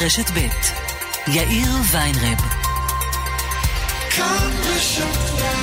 [0.00, 0.38] רשת ב'
[1.28, 2.38] יאיר ויינרב.
[4.10, 5.59] כאן בשפט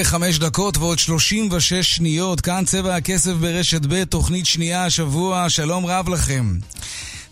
[0.00, 5.86] וחמש דקות ועוד שלושים ושש שניות, כאן צבע הכסף ברשת ב', תוכנית שנייה השבוע, שלום
[5.86, 6.44] רב לכם.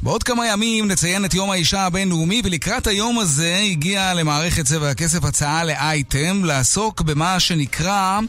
[0.02, 5.24] בעוד כמה ימים נציין את יום האישה הבינלאומי, ולקראת היום הזה הגיעה למערכת צבע הכסף
[5.24, 8.20] הצעה לאייטם לעסוק במה שנקרא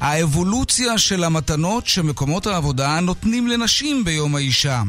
[0.00, 4.82] האבולוציה של המתנות שמקומות העבודה נותנים לנשים ביום האישה.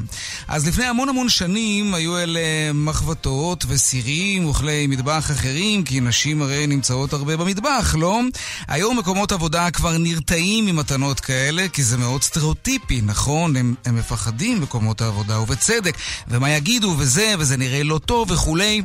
[0.48, 2.40] אז לפני המון המון שנים היו אלה
[2.74, 8.22] מחבטות וסירים וכלי מטבח אחרים, כי נשים הרי נמצאות הרבה במטבח, לא?
[8.68, 13.56] היום מקומות עבודה כבר נרתעים ממתנות כאלה, כי זה מאוד סטריאוטיפי, נכון?
[13.56, 15.98] הם, הם מפחדים מקומות העבודה, ובצדק.
[16.28, 18.82] ומה יגידו, וזה, וזה נראה לא טוב וכולי.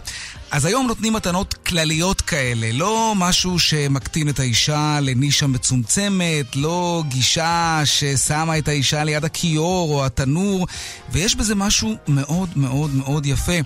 [0.51, 7.81] אז היום נותנים מתנות כלליות כאלה, לא משהו שמקטין את האישה לנישה מצומצמת, לא גישה
[7.85, 10.67] ששמה את האישה ליד הכיור או התנור,
[11.13, 13.59] ויש בזה משהו מאוד מאוד מאוד יפה.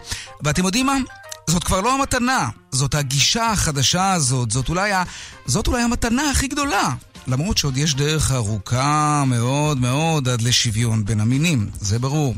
[0.42, 0.96] ואתם יודעים מה?
[1.50, 5.02] זאת כבר לא המתנה, זאת הגישה החדשה הזאת, זאת אולי, ה...
[5.46, 6.90] זאת אולי המתנה הכי גדולה.
[7.28, 12.34] למרות שעוד יש דרך ארוכה מאוד מאוד עד לשוויון בין המינים, זה ברור.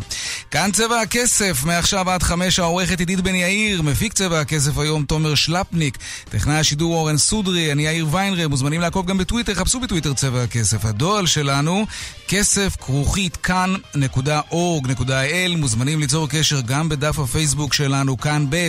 [0.50, 5.34] כאן צבע הכסף, מעכשיו עד חמש העורכת עידית בן יאיר, מפיק צבע הכסף היום תומר
[5.34, 5.98] שלפניק,
[6.30, 10.84] טכנאי השידור אורן סודרי, אני יאיר ויינרב, מוזמנים לעקוב גם בטוויטר, חפשו בטוויטר צבע הכסף.
[10.84, 11.86] הדואל שלנו,
[12.28, 18.68] כסף כרוכית כאן.org.il, מוזמנים ליצור קשר גם בדף הפייסבוק שלנו, כאן ב',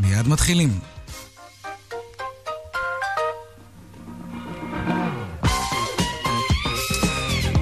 [0.00, 0.97] מיד מתחילים.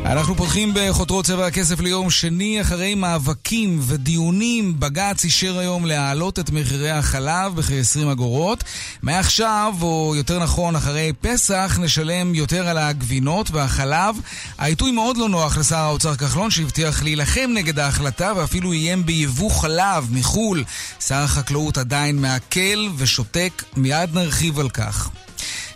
[0.06, 6.50] אנחנו פותחים בחותרות צבע הכסף ליום שני, אחרי מאבקים ודיונים, בג"ץ אישר היום להעלות את
[6.50, 8.64] מחירי החלב בכ-20 אגורות.
[9.02, 14.16] מעכשיו, או יותר נכון, אחרי פסח, נשלם יותר על הגבינות והחלב.
[14.58, 20.08] העיתוי מאוד לא נוח לשר האוצר כחלון, שהבטיח להילחם נגד ההחלטה ואפילו איים ביבוא חלב
[20.10, 20.64] מחו"ל.
[21.00, 25.10] שר החקלאות עדיין מעכל ושותק, מיד נרחיב על כך.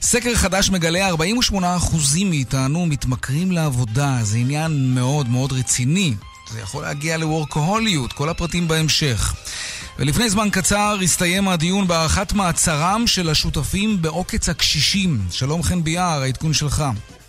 [0.02, 1.54] סקר חדש מגלה 48%
[2.24, 6.14] מאיתנו מתמכרים לעבודה, זה עניין מאוד מאוד רציני.
[6.50, 9.34] זה יכול להגיע לוורקוהוליות, כל הפרטים בהמשך.
[9.98, 15.18] ולפני זמן קצר הסתיים הדיון בהארכת מעצרם של השותפים בעוקץ הקשישים.
[15.30, 16.84] שלום חן ביאר, העדכון שלך.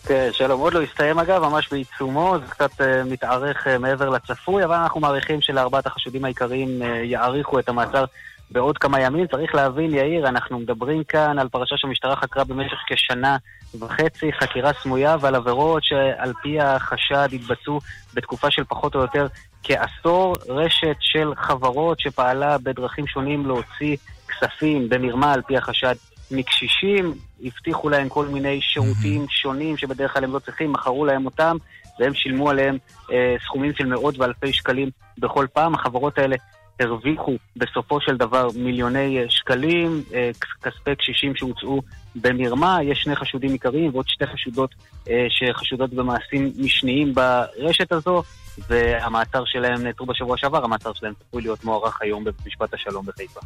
[0.05, 0.59] כן, שלום.
[0.59, 4.99] עוד לא הסתיים אגב, ממש בעיצומו, זה קצת uh, מתארך uh, מעבר לצפוי, אבל אנחנו
[4.99, 8.05] מעריכים שלארבעת החשודים העיקריים uh, יאריכו את המעצר
[8.51, 9.28] בעוד כמה ימים.
[9.28, 13.38] צריך להבין, יאיר, אנחנו מדברים כאן על פרשה שהמשטרה חקרה במשך כשנה
[13.79, 17.79] וחצי, חקירה סמויה ועל עבירות שעל פי החשד התבצעו
[18.13, 19.28] בתקופה של פחות או יותר
[19.63, 20.35] כעשור.
[20.50, 23.97] רשת של חברות שפעלה בדרכים שונים להוציא
[24.28, 25.95] כספים במרמה על פי החשד
[26.31, 27.13] מקשישים,
[27.44, 31.57] הבטיחו להם כל מיני שירותים שונים שבדרך כלל הם לא צריכים, מכרו להם אותם,
[32.00, 32.78] והם שילמו עליהם
[33.12, 35.75] אה, סכומים של מאות ואלפי שקלים בכל פעם.
[35.75, 36.35] החברות האלה
[36.81, 40.30] הרוויחו בסופו של דבר מיליוני אה, שקלים, אה,
[40.62, 41.81] כספי קשישים שהוצאו
[42.16, 44.75] במרמה, יש שני חשודים עיקריים ועוד שתי חשודות
[45.09, 48.24] אה, שחשודות במעשים משניים ברשת הזו,
[48.69, 53.40] והמעצר שלהם נעצרו בשבוע שעבר, המעצר שלהם צפוי להיות מוארך היום בבית משפט השלום בחיפה.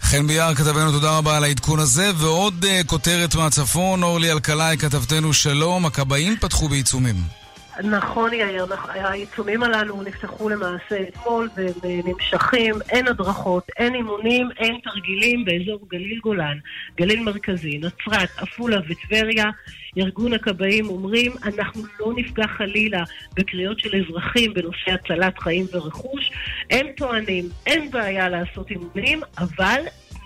[0.00, 2.10] חן ביאר, כתבנו, תודה רבה על העדכון הזה.
[2.16, 7.39] ועוד uh, כותרת מהצפון, אורלי אלקלעי, כתבתנו שלום, הכבאים פתחו בעיצומים.
[7.84, 14.78] נכון, יאיר, העיצומים הללו נפתחו למעשה אתמול והם אה, נמשכים, אין הדרכות, אין אימונים, אין
[14.84, 16.58] תרגילים באזור גליל גולן,
[16.96, 19.50] גליל מרכזי, נצרת, עפולה וטבריה.
[19.98, 23.02] ארגון הכבאים אומרים, אנחנו לא נפגע חלילה
[23.34, 26.30] בקריאות של אזרחים בנושא הצלת חיים ורכוש.
[26.70, 29.80] הם טוענים, אין בעיה לעשות אימונים, אבל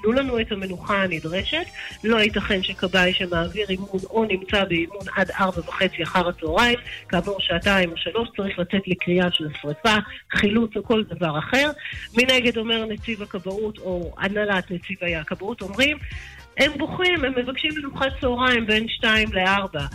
[0.04, 1.66] תנו לנו את המנוחה הנדרשת.
[2.04, 6.78] לא ייתכן שכבאי שמעביר אימון או נמצא באימון עד ארבע וחצי אחר הצהריים,
[7.08, 9.94] כעבור שעתיים או שלוש צריך לצאת לקריאה של שרפה,
[10.32, 11.70] חילוץ או כל דבר אחר.
[12.16, 15.96] מנגד אומר נציב הכבאות או הנהלת נציב הכבאות אומרים
[16.58, 19.86] הם בוכים, הם מבקשים מנוחת צהריים בין שתיים לארבע.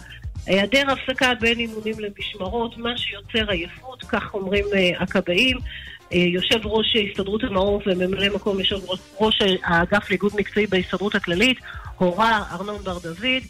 [0.45, 5.57] היעדר הפסקה בין אימונים למשמרות, מה שיוצר עייפות, כך אומרים uh, הכבאים.
[6.13, 8.77] אה, יושב ראש הסתדרות המעוף וממלא מקום יושב
[9.19, 11.57] ראש האגף לאיגוד מקצועי בהסתדרות הכללית,
[11.97, 13.43] הורה ארנון בר דוד.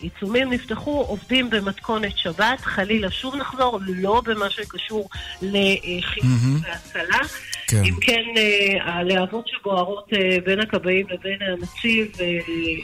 [0.00, 5.08] עיצומים נפתחו, עובדים במתכונת שבת, חלילה שוב נחזור, לא במה שקשור
[5.42, 6.68] לחינוך mm-hmm.
[6.68, 7.18] והצלה.
[7.66, 7.82] כן.
[7.84, 12.12] אם כן, אה, הלהבות שבוערות אה, בין הכבאים לבין הנציב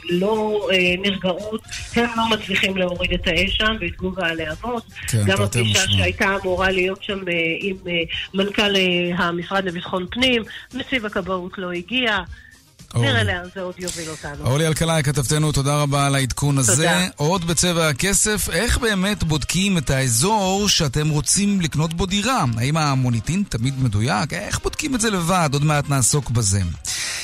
[0.09, 0.67] לא
[1.01, 1.61] נרגעות,
[1.95, 4.83] הם לא מצליחים להוריד את האש שם ואת גובה הלהבות.
[5.07, 7.19] כן, גם הפגישה שהייתה אמורה להיות שם
[7.59, 7.75] עם
[8.33, 8.75] מנכ"ל
[9.17, 10.43] המשרד לביטחון פנים,
[10.73, 12.17] נציב הכבאות לא הגיע.
[13.01, 14.45] נראה לאן זה עוד יוביל אותנו.
[14.45, 16.75] אורלי אלקלעי, כתבתנו, תודה רבה על העדכון הזה.
[16.75, 17.07] תודה.
[17.15, 22.45] עוד בצבע הכסף, איך באמת בודקים את האזור שאתם רוצים לקנות בו דירה?
[22.57, 24.33] האם המוניטין תמיד מדויק?
[24.33, 25.49] איך בודקים את זה לבד?
[25.53, 26.61] עוד מעט נעסוק בזה.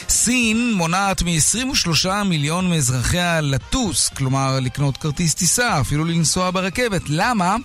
[0.10, 7.02] סין מונעת מ-23 מיליון מאזרחיה לטוס, כלומר לקנות כרטיס טיסה, אפילו לנסוע ברכבת.
[7.08, 7.56] למה?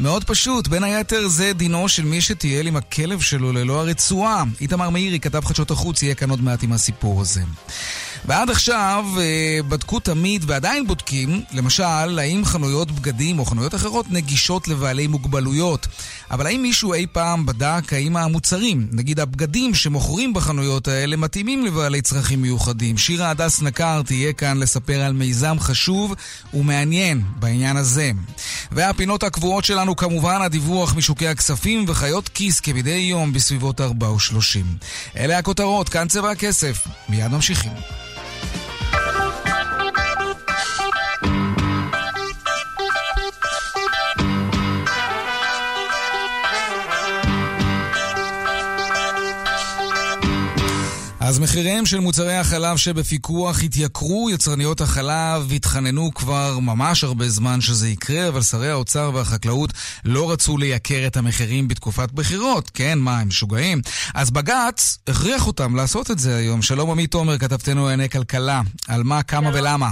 [0.00, 4.44] מאוד פשוט, בין היתר זה דינו של מי שטייל עם הכלב שלו ללא הרצועה.
[4.60, 7.42] איתמר מאירי, כתב חדשות החוץ, יהיה כאן עוד מעט עם הסיפור הזה.
[8.24, 14.68] ועד עכשיו אה, בדקו תמיד ועדיין בודקים, למשל, האם חנויות בגדים או חנויות אחרות נגישות
[14.68, 15.86] לבעלי מוגבלויות.
[16.30, 22.02] אבל האם מישהו אי פעם בדק האם המוצרים, נגיד הבגדים שמוכרים בחנויות האלה, מתאימים לבעלי
[22.02, 22.98] צרכים מיוחדים?
[22.98, 26.14] שירה הדס נקר תהיה כאן לספר על מיזם חשוב
[26.54, 28.10] ומעניין בעניין הזה.
[28.72, 34.86] והפינות הקבועות שלנו כמובן הדיווח משוקי הכספים וחיות כיס כמדי יום בסביבות 4 ו-30.
[35.16, 36.86] אלה הכותרות, כאן צבע הכסף.
[37.08, 37.72] מיד ממשיכים.
[38.92, 39.27] Bye.
[51.28, 57.88] אז מחיריהם של מוצרי החלב שבפיקוח התייקרו, יצרניות החלב התחננו כבר ממש הרבה זמן שזה
[57.88, 59.70] יקרה, אבל שרי האוצר והחקלאות
[60.04, 62.70] לא רצו לייקר את המחירים בתקופת בחירות.
[62.70, 63.78] כן, מה, הם משוגעים?
[64.14, 66.62] אז בג"ץ הכריח אותם לעשות את זה היום.
[66.62, 68.60] שלום עמית תומר, כתבתנו לענייני כלכלה.
[68.88, 69.62] על מה, כמה שלום.
[69.62, 69.88] ולמה?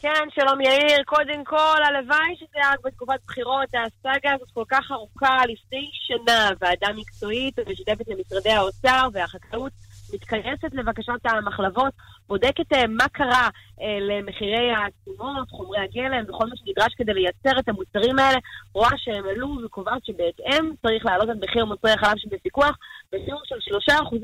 [0.00, 1.02] כן, שלום יאיר.
[1.06, 3.68] קודם כל, הלוואי שזה היה רק בתקופת בחירות.
[3.68, 5.36] הסאגה הזאת כל כך ארוכה.
[5.42, 9.72] לפני שנה, ועדה מקצועית משותפת למשרדי האוצר והחקלאות
[10.12, 11.92] מתכנסת לבקשת המחלבות,
[12.28, 13.48] בודקת אה, מה קרה
[13.80, 18.38] אה, למחירי התשומות, חומרי הגלם וכל מה שנדרש כדי לייצר את המוצרים האלה,
[18.74, 22.76] רואה שהם עלו וקובעת שבהתאם צריך להעלות את מחיר מוצרי החלב שבפיקוח
[23.12, 23.56] בשיעור של
[23.90, 24.16] 3%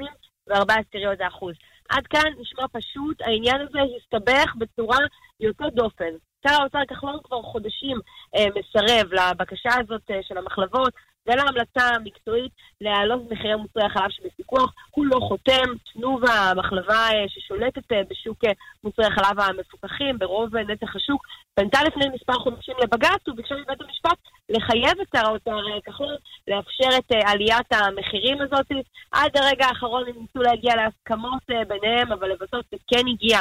[0.49, 1.55] ו-4 עשיריות האחוז.
[1.89, 4.99] עד כאן נשמע פשוט, העניין הזה הסתבך בצורה
[5.41, 6.13] יוצאת דופן.
[6.47, 7.97] שר האוצר כחלון כבר חודשים
[8.37, 10.93] אה, מסרב לבקשה הזאת אה, של המחלבות
[11.29, 14.73] ולהמלצה המקצועית להעלות מחירי מוצרי החלב שבפיקוח.
[14.91, 18.53] הוא לא חותם, תנובה, המחלבה אה, ששולטת אה, בשוק אה,
[18.85, 25.01] מוצרי החלב המפוקחים, ברוב נתח השוק, פנתה לפני מספר חודשים לבג"ץ וביקשה מבית המשפט לחייב
[25.03, 26.17] את שר האוצר כחלון
[26.49, 28.67] לאפשר את עליית המחירים הזאת.
[29.13, 33.39] עד הרגע האחרון הם ניסו להגיע להסכמות ביניהם, אבל לבסוף זה כן הגיע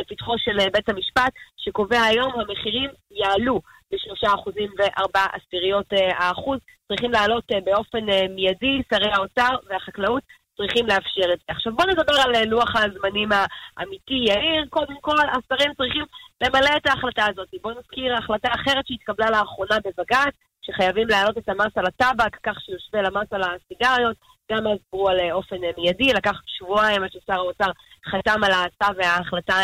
[0.00, 1.32] לפתחו של בית המשפט,
[1.68, 3.60] שקובע היום המחירים יעלו.
[3.92, 5.86] בשלושה אחוזים וארבע עשיריות
[6.18, 6.58] האחוז.
[6.88, 10.22] צריכים לעלות באופן מיידי, שרי האוצר והחקלאות
[10.56, 11.44] צריכים לאפשר את זה.
[11.48, 13.28] עכשיו בואו נדבר על אה, לוח הזמנים
[13.76, 14.64] האמיתי, יאיר.
[14.70, 16.04] קודם כל, השרים צריכים
[16.42, 17.48] למלא את ההחלטה הזאת.
[17.62, 23.02] בואו נזכיר החלטה אחרת שהתקבלה לאחרונה בבג"ץ, שחייבים להעלות את המס על הטבק, כך שיושווה
[23.02, 24.16] למס על הסיגריות.
[24.52, 27.70] גם אז דיברו על אה, אופן אה, מיידי, לקח שבועיים עד ששר האוצר
[28.10, 29.54] חתם על הצו וההחלטה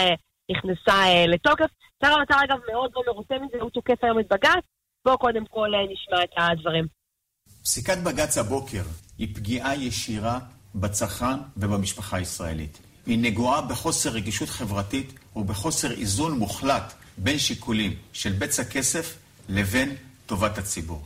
[0.50, 1.70] נכנסה לתוקף.
[2.04, 4.64] שר האוצר אגב מאוד לא מרוצה מזה, הוא תוקף היום את בג"ץ.
[5.04, 6.86] בואו קודם כל נשמע את הדברים.
[7.62, 8.82] פסיקת בג"ץ הבוקר
[9.18, 10.38] היא פגיעה ישירה
[10.74, 12.78] בצרכן ובמשפחה הישראלית.
[13.06, 19.18] היא נגועה בחוסר רגישות חברתית ובחוסר איזון מוחלט בין שיקולים של בצע כסף
[19.48, 21.02] לבין טובת הציבור.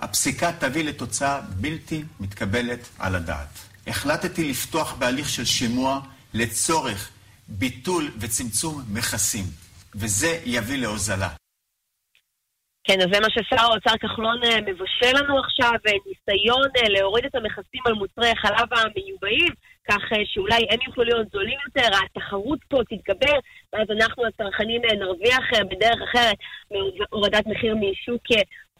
[0.00, 3.58] הפסיקה תביא לתוצאה בלתי מתקבלת על הדעת.
[3.86, 6.00] החלטתי לפתוח בהליך של שימוע
[6.34, 7.10] לצורך
[7.48, 9.44] ביטול וצמצום מכסים,
[9.94, 11.28] וזה יביא להוזלה.
[12.86, 17.24] כן, אז זה מה ששר האוצר כחלון אה, מבשל לנו עכשיו, אה, ניסיון אה, להוריד
[17.24, 19.52] את המכסים על מוצרי חלב המיובאים,
[19.90, 23.38] כך שאולי הם יוכלו להיות זולים יותר, התחרות פה תתגבר,
[23.72, 26.36] ואז אנחנו הצרכנים נרוויח בדרך אחרת
[26.70, 28.22] מהורדת מחיר משוק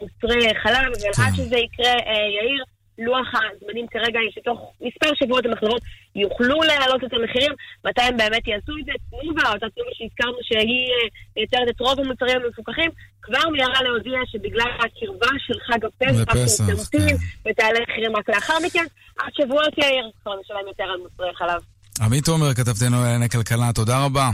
[0.00, 1.36] מוצרי חלב, אבל עד כן.
[1.36, 1.92] שזה יקרה,
[2.40, 2.64] יאיר,
[2.98, 5.82] לוח הזמנים כרגע היא שתוך מספר שבועות המחלבות
[6.16, 7.52] יוכלו להעלות את המחירים,
[7.84, 8.92] מתי הם באמת יעשו את זה.
[9.10, 10.88] תנובה, אותה תנובה שהזכרנו שהיא
[11.36, 12.90] מייצרת את רוב המוצרים המפוקחים,
[13.22, 16.24] כבר מיהרה להודיע שבגלל הקרבה של חג הפסח,
[16.66, 17.50] תמתין כן.
[17.50, 18.84] ותעלה מחירים רק לאחר מכן,
[19.18, 21.60] עד שבועות יאיר, כבר נשלם יותר על מוצרי חלב.
[22.00, 24.30] עמית עומר, כתבתנו לענייני כלכלה, תודה רבה.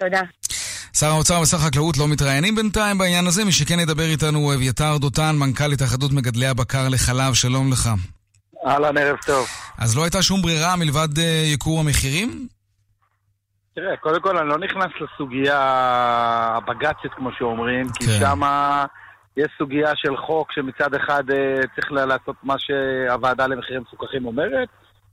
[0.00, 0.20] תודה.
[0.92, 4.96] שר האוצר ושר החקלאות לא מתראיינים בינתיים בעניין הזה, מי שכן ידבר איתנו הוא אביתר
[5.00, 7.88] דותן, מנכ"ל התאחדות מגדלי הבקר לחלב, שלום לך.
[8.66, 9.46] אהלן, ערב טוב.
[9.78, 12.48] אז לא הייתה שום ברירה מלבד uh, ייקור המחירים?
[13.74, 15.58] תראה, קודם כל אני לא נכנס לסוגיה
[16.56, 18.06] הבג"צית, כמו שאומרים, כן.
[18.06, 18.40] כי שם
[19.36, 24.68] יש סוגיה של חוק שמצד אחד uh, צריך לעשות מה שהוועדה למחירים מפוקחים אומרת,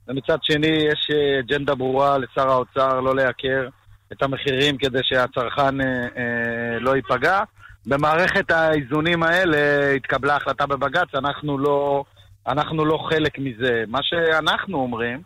[0.08, 3.68] ומצד שני יש אה, אג'נדה ברורה לשר האוצר לא לייקר
[4.12, 5.86] את המחירים כדי שהצרכן אה,
[6.16, 7.42] אה, לא ייפגע.
[7.86, 12.04] במערכת האיזונים האלה התקבלה החלטה בבג"ץ, אנחנו לא,
[12.46, 13.84] אנחנו לא חלק מזה.
[13.88, 15.22] מה שאנחנו אומרים,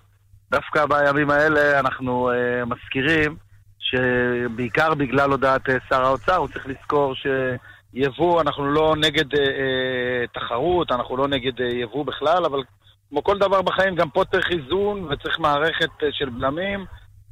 [0.51, 3.37] דווקא בימים האלה אנחנו אה, מזכירים
[3.79, 10.27] שבעיקר בגלל הודעת אה, שר האוצר, הוא צריך לזכור שיבוא, אנחנו לא נגד אה, אה,
[10.35, 12.63] תחרות, אנחנו לא נגד אה, יבוא בכלל, אבל
[13.11, 16.85] כמו כל דבר בחיים, גם פה צריך איזון וצריך מערכת אה, של בלמים.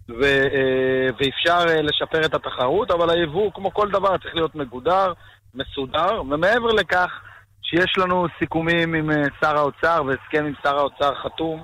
[0.08, 5.12] ו, אה, ואפשר אה, לשפר את התחרות, אבל היבוא, כמו כל דבר, צריך להיות מגודר,
[5.54, 7.10] מסודר, ומעבר לכך,
[7.62, 11.62] שיש לנו סיכומים עם אה, שר האוצר והסכם עם שר האוצר חתום.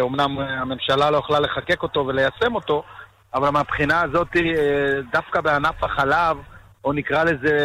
[0.00, 2.82] אומנם הממשלה לא יכלה לחקק אותו וליישם אותו,
[3.34, 4.28] אבל מהבחינה הזאת,
[5.12, 6.36] דווקא בענף החלב,
[6.84, 7.56] או נקרא לזה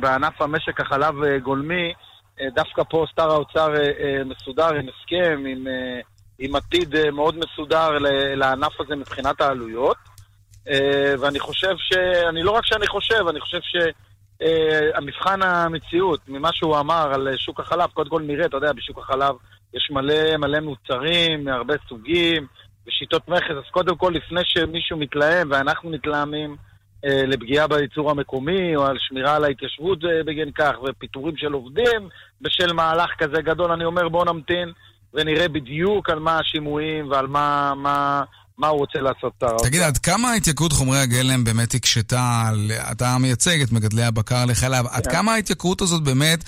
[0.00, 1.92] בענף המשק החלב גולמי,
[2.54, 3.74] דווקא פה שר האוצר
[4.24, 5.66] מסודר עם הסכם, עם
[6.44, 7.90] עם עתיד אה, מאוד מסודר
[8.36, 9.96] לענף הזה מבחינת העלויות.
[10.68, 11.92] אה, ואני חושב ש...
[12.28, 17.60] אני לא רק שאני חושב, אני חושב שהמבחן אה, המציאות, ממה שהוא אמר על שוק
[17.60, 19.34] החלב, קודם כל נראה, אתה יודע, בשוק החלב
[19.74, 22.46] יש מלא מלא מוצרים מהרבה סוגים
[22.86, 26.56] ושיטות מכס, אז קודם כל, לפני שמישהו מתלהם ואנחנו מתלהמים
[27.04, 32.08] לפגיעה בייצור המקומי או על שמירה על ההתיישבות בגין כך ופיטורים של עובדים
[32.40, 34.72] בשל מהלך כזה גדול, אני אומר בואו נמתין
[35.14, 38.22] ונראה בדיוק על מה השימועים ועל מה, מה,
[38.58, 39.68] מה הוא רוצה לעשות שר האוצר.
[39.68, 42.42] תגיד, עד כמה התייקרות חומרי הגלם באמת הקשתה.
[42.92, 44.86] אתה מייצג את מגדלי הבקר לחלב.
[44.90, 45.12] עד כן.
[45.12, 46.44] כמה ההתייקרות הזאת באמת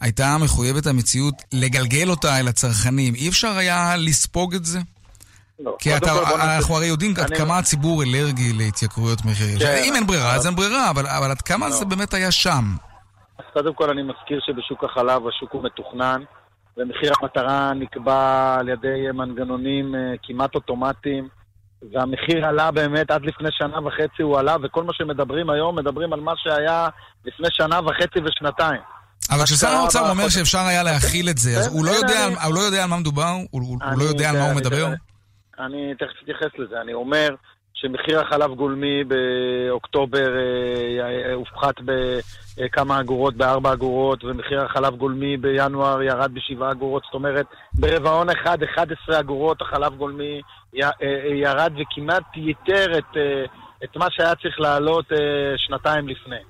[0.00, 3.14] הייתה מחויבת המציאות לגלגל אותה אל הצרכנים?
[3.14, 4.78] אי אפשר היה לספוג את זה?
[5.60, 5.76] לא.
[5.78, 6.12] כי אתה,
[6.58, 9.58] אנחנו הרי יודעים עד כמה הציבור אלרגי להתייקרויות מחירים.
[9.58, 11.74] כן, אם אין ברירה, אז אין ברירה, אבל, אבל עד כמה לא.
[11.74, 12.64] זה באמת היה שם?
[13.38, 16.22] אז קודם כל אני מזכיר שבשוק החלב השוק הוא מתוכנן.
[16.78, 21.28] ומחיר המטרה נקבע על ידי מנגנונים אה, כמעט אוטומטיים,
[21.92, 26.20] והמחיר עלה באמת עד לפני שנה וחצי הוא עלה, וכל מה שמדברים היום, מדברים על
[26.20, 26.88] מה שהיה
[27.24, 28.80] לפני שנה וחצי ושנתיים.
[29.30, 31.92] אבל כששר האוצר אומר שאפשר היה להכיל את זה, אז הוא לא,
[32.54, 33.32] לא יודע על מה מדובר?
[33.50, 34.86] הוא לא יודע על מה הוא מדבר?
[35.58, 36.80] אני תכף אתייחס לזה.
[36.80, 37.28] אני אומר
[37.80, 41.74] שמחיר החלב גולמי באוקטובר אה, אה, הופחת
[42.56, 48.62] בכמה אגורות, בארבע אגורות, ומחיר החלב גולמי בינואר ירד בשבעה אגורות, זאת אומרת, ברבעון אחד,
[48.62, 50.40] 11 אגורות החלב גולמי
[50.82, 50.90] אה,
[51.34, 53.16] ירד וכמעט ייתר את,
[53.84, 55.06] את מה שהיה צריך לעלות
[55.56, 56.40] שנתיים לפני.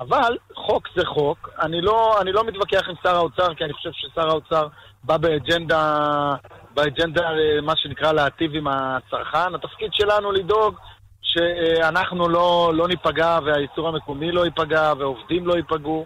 [0.00, 3.90] אבל חוק זה חוק, אני לא, אני לא מתווכח עם שר האוצר, כי אני חושב
[3.92, 4.66] ששר האוצר
[5.04, 6.34] בא באג'נדה
[6.74, 9.54] באג'נדה, אה, מה שנקרא, להטיב עם הצרכן.
[9.54, 10.74] התפקיד שלנו לדאוג
[11.22, 16.04] שאנחנו לא, לא ניפגע והייצור המקומי לא ייפגע ועובדים לא ייפגעו.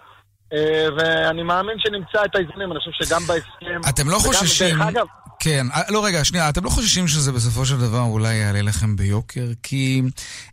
[0.53, 3.81] אה, ואני מאמין שנמצא את האיזונים, אני חושב שגם בהסכם...
[3.89, 4.83] אתם לא חוששים...
[4.83, 5.07] אגב,
[5.41, 8.97] כן, אה, לא רגע, שנייה, אתם לא חוששים שזה בסופו של דבר אולי יעלה לכם
[8.97, 9.47] ביוקר?
[9.63, 10.03] כי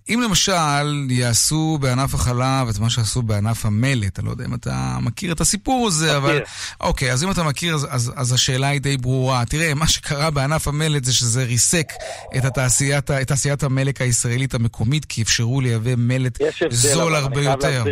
[0.09, 4.97] אם למשל יעשו בענף החלב את מה שעשו בענף המלט, אני לא יודע אם אתה
[5.01, 6.17] מכיר את הסיפור הזה, מכיר.
[6.17, 6.41] אבל...
[6.81, 9.45] אוקיי, אז אם אתה מכיר, אז, אז, אז השאלה היא די ברורה.
[9.45, 11.93] תראה, מה שקרה בענף המלט זה שזה ריסק
[12.37, 16.39] את התעשיית, את תעשיית המלק הישראלית המקומית, כי אפשרו לייבא מלט
[16.69, 17.83] זול הרבה יותר.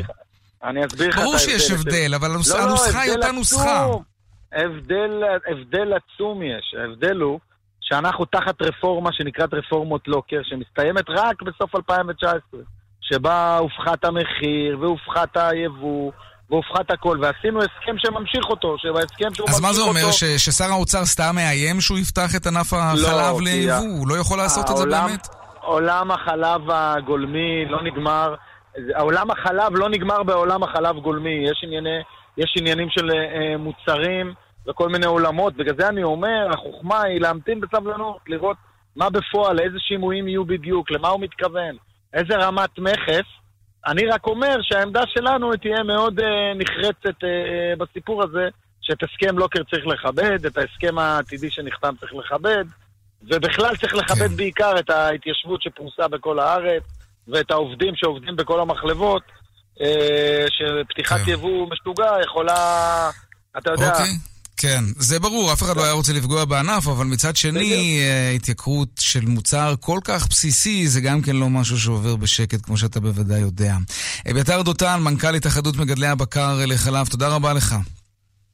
[0.64, 1.24] אני אסביר לך את ההבדל.
[1.24, 3.88] ברור שיש הבדל, אבל לא, לא הנוסחה היא אותה נוסחה.
[4.56, 6.76] הבדל, הבדל עצום יש.
[6.82, 7.40] ההבדל הוא
[7.82, 12.60] שאנחנו תחת רפורמה שנקראת רפורמות לוקר, שמסתיימת רק בסוף 2019,
[13.02, 16.12] שבה הופחת המחיר והופחת היבוא.
[16.50, 19.52] והופחת הכל, ועשינו הסכם שממשיך אותו, שבהסכם שהוא ממשיך אותו...
[19.56, 23.42] אז מה זה אומר, ש, ששר האוצר סתם מאיים שהוא יפתח את ענף החלב לא,
[23.42, 23.76] ליבוא?
[23.76, 25.28] הוא לא יכול לעשות העולם, את זה באמת?
[25.62, 28.36] עולם החלב הגולמי לא נגמר,
[28.96, 32.00] עולם החלב לא נגמר בעולם החלב גולמי, יש, ענייני,
[32.38, 34.34] יש עניינים של uh, מוצרים
[34.68, 35.56] וכל מיני עולמות.
[35.56, 38.58] בגלל זה אני אומר, החוכמה היא להמתין בסבלנות, לראות
[38.96, 41.76] מה בפועל, איזה שימועים יהיו בדיוק, למה הוא מתכוון,
[42.14, 43.26] איזה רמת מכס.
[43.88, 46.24] אני רק אומר שהעמדה שלנו תהיה מאוד uh,
[46.56, 48.50] נחרצת uh, בסיפור הזה,
[48.82, 52.66] שאת הסכם לוקר צריך לכבד, את ההסכם העתידי שנחתם צריך לכבד,
[53.24, 54.36] ובכלל צריך לכבד כן.
[54.36, 56.84] בעיקר את ההתיישבות שפרוסה בכל הארץ,
[57.28, 59.24] ואת העובדים שעובדים בכל המחלבות,
[59.78, 59.82] uh,
[60.50, 61.32] שפתיחת כן.
[61.32, 63.10] יבוא משוגע יכולה,
[63.58, 63.92] אתה יודע...
[63.92, 64.33] אוקיי.
[64.64, 68.90] כן, זה ברור, אף אחד לא היה רוצה לפגוע בענף, אבל מצד שני, אה, התייקרות
[69.00, 73.40] של מוצר כל כך בסיסי, זה גם כן לא משהו שעובר בשקט, כמו שאתה בוודאי
[73.40, 73.78] יודע.
[74.32, 77.76] אביתר דותן, מנכ"ל התאחדות מגדלי הבקר לחלב, תודה רבה לך.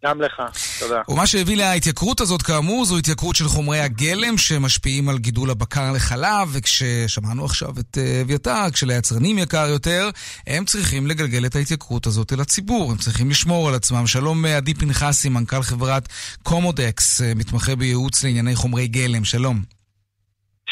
[0.06, 0.41] גם לך,
[0.79, 1.01] תודה.
[1.10, 6.50] ומה שהביא להתייקרות הזאת, כאמור, זו התייקרות של חומרי הגלם שמשפיעים על גידול הבקר לחלב,
[6.51, 10.10] וכששמענו עכשיו את אה, אביתר, כשליצרנים יקר יותר,
[10.48, 14.08] הם צריכים לגלגל את ההתייקרות הזאת אל הציבור, הם צריכים לשמור על עצמם.
[14.08, 16.08] שלום אה, עדי פנחסי, מנכ"ל חברת
[16.44, 19.62] קומודקס, אה, מתמחה בייעוץ לענייני חומרי גלם, שלום.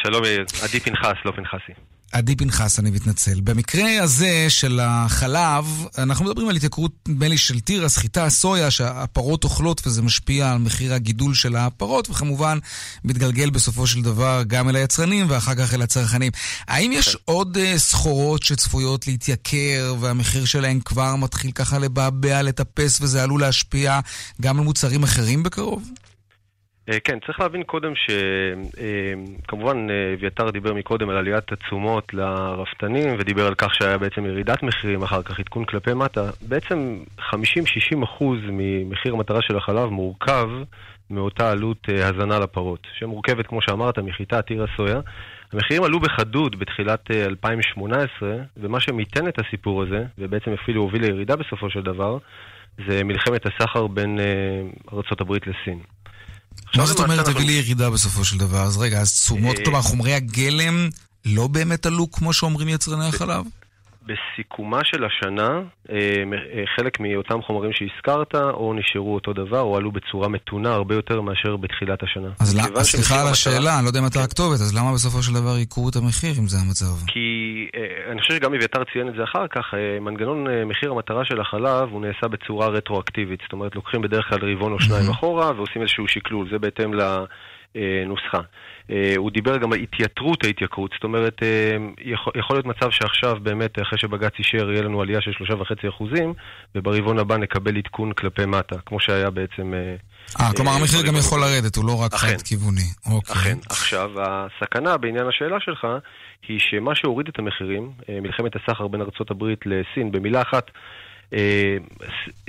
[0.03, 0.23] שלום
[0.63, 1.96] עדי פנחס, לא פנחסי.
[2.11, 3.41] עדי פנחס, אני מתנצל.
[3.41, 9.43] במקרה הזה של החלב, אנחנו מדברים על התייקרות, נדמה לי, של תירס, חיטה, סויה, שהפרות
[9.43, 12.59] אוכלות וזה משפיע על מחיר הגידול של הפרות, וכמובן
[13.03, 16.31] מתגלגל בסופו של דבר גם אל היצרנים ואחר כך אל הצרכנים.
[16.67, 17.21] האם יש כן.
[17.25, 23.99] עוד uh, סחורות שצפויות להתייקר והמחיר שלהן כבר מתחיל ככה לבעבע, לטפס, וזה עלול להשפיע
[24.41, 25.83] גם על מוצרים אחרים בקרוב?
[26.89, 33.15] אה, כן, צריך להבין קודם שכמובן אה, אה, אביתר דיבר מקודם על עליית התשומות לרפתנים
[33.19, 36.29] ודיבר על כך שהיה בעצם ירידת מחירים, אחר כך עדכון כלפי מטה.
[36.41, 37.33] בעצם 50-60%
[38.51, 40.49] ממחיר המטרה של החלב מורכב
[41.09, 44.99] מאותה עלות הזנה לפרות, שמורכבת, כמו שאמרת, מחיטה, תירא סויה.
[45.53, 51.69] המחירים עלו בחדות בתחילת 2018, ומה שמיתן את הסיפור הזה, ובעצם אפילו הוביל לירידה בסופו
[51.69, 52.17] של דבר,
[52.87, 54.19] זה מלחמת הסחר בין
[54.93, 55.79] ארה"ב לסין.
[56.75, 58.63] מה זאת אומרת הביא לי ירידה בסופו של דבר?
[58.63, 60.89] אז רגע, אז תשומות, אה, כלומר חומרי הגלם
[61.25, 63.43] לא באמת עלו כמו שאומרים יצרני החלב?
[64.07, 65.49] בסיכומה של השנה,
[65.91, 70.95] אה, אה, חלק מאותם חומרים שהזכרת, או נשארו אותו דבר, או עלו בצורה מתונה הרבה
[70.95, 72.29] יותר מאשר בתחילת השנה.
[72.39, 75.33] אז למה, סליחה על השאלה, אני לא יודע אם אתה הכתובת, אז למה בסופו של
[75.33, 77.05] דבר ייקרו את המחיר אם זה המצב?
[77.07, 77.27] כי
[77.75, 81.89] אה, אני חושב שגם אביתר ציין את זה אחר כך, מנגנון מחיר המטרה של החלב
[81.91, 83.39] הוא נעשה בצורה רטרואקטיבית.
[83.43, 87.56] זאת אומרת, לוקחים בדרך כלל רבעון או שניים אחורה ועושים איזשהו שקלול, זה בהתאם לנוסחה.
[88.91, 93.37] אה, הוא דיבר גם על התייתרות ההתייקרות, זאת אומרת, אה, יכול, יכול להיות מצב שעכשיו
[93.41, 96.33] באמת, אחרי שבג"ץ אישר, יהיה לנו עלייה של שלושה וחצי אחוזים,
[96.75, 99.73] וברבעון הבא נקבל עדכון כלפי מטה, כמו שהיה בעצם...
[99.73, 99.95] אה,
[100.41, 102.89] אה כלומר המחיר גם יכול לרדת, הוא לא רק חד-כיווני.
[103.05, 103.35] אוקיי.
[103.35, 103.57] אכן.
[103.69, 105.87] עכשיו, הסכנה בעניין השאלה שלך,
[106.47, 111.06] היא שמה שהוריד את המחירים, מלחמת הסחר בין ארה"ב לסין, במילה אחת, אה,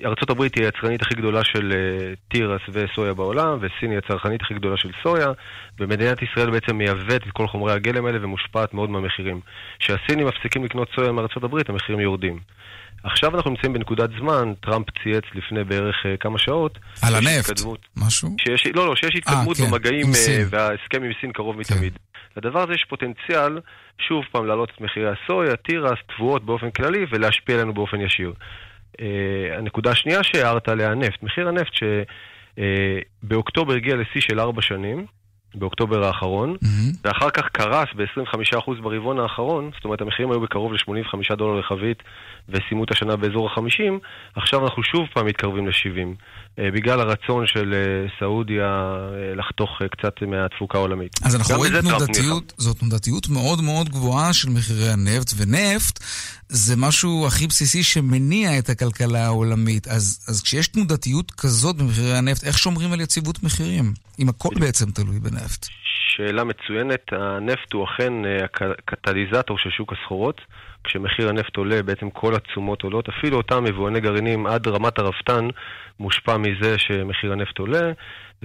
[0.04, 4.76] ארה"ב היא היצרנית הכי גדולה של אה, תירס וסויה בעולם, וסין היא הצרכנית הכי גדולה
[4.76, 5.28] של סויה,
[5.80, 9.40] ומדינת ישראל בעצם מייבאת את כל חומרי הגלם האלה ומושפעת מאוד מהמחירים.
[9.78, 12.38] כשהסינים מפסיקים לקנות סויה מארה"ב, המחירים יורדים.
[13.02, 16.78] עכשיו אנחנו נמצאים בנקודת זמן, טראמפ צייץ לפני בערך uh, כמה שעות.
[17.02, 18.36] על הנפט, התקדמות, משהו?
[18.40, 20.16] שיש, לא, לא, שיש התקדמות 아, כן, במגעים uh,
[20.50, 21.74] וההסכם עם סין קרוב כן.
[21.74, 21.98] מתמיד.
[22.36, 23.60] לדבר הזה יש פוטנציאל,
[24.08, 28.32] שוב פעם, להעלות את מחירי הסויה, תירס, תבואות באופן כללי ולהשפיע עלינו באופן ישיר.
[28.98, 29.02] Uh,
[29.58, 31.22] הנקודה השנייה שהערת עליה, הנפט.
[31.22, 31.72] מחיר הנפט
[33.22, 35.06] שבאוקטובר uh, הגיע לשיא של ארבע שנים,
[35.54, 36.96] באוקטובר האחרון, mm-hmm.
[37.04, 42.02] ואחר כך קרס ב-25% ברבעון האחרון, זאת אומרת המחירים היו בקרוב ל-85 דולר לחבית
[42.48, 43.92] וסיימו את השנה באזור ה-50,
[44.34, 46.12] עכשיו אנחנו שוב פעם מתקרבים ל-70, אה,
[46.58, 51.12] בגלל הרצון של אה, סעודיה אה, לחתוך קצת מהתפוקה העולמית.
[51.24, 55.98] אז אנחנו רואים תנודתיות, זו תנודתיות מאוד מאוד גבוהה של מחירי הנפט, ונפט
[56.48, 59.88] זה משהו הכי בסיסי שמניע את הכלכלה העולמית.
[59.88, 63.92] אז, אז כשיש תנודתיות כזאת במחירי הנפט, איך שומרים על יציבות מחירים?
[64.18, 65.66] אם הכל בעצם תלוי בנפט.
[66.16, 67.00] שאלה מצוינת.
[67.12, 68.12] הנפט הוא אכן
[68.54, 70.40] הקטליזטור של שוק הסחורות.
[70.84, 73.08] כשמחיר הנפט עולה, בעצם כל התשומות עולות.
[73.08, 75.48] אפילו אותם יבואני גרעינים עד רמת הרפתן
[76.00, 77.92] מושפע מזה שמחיר הנפט עולה,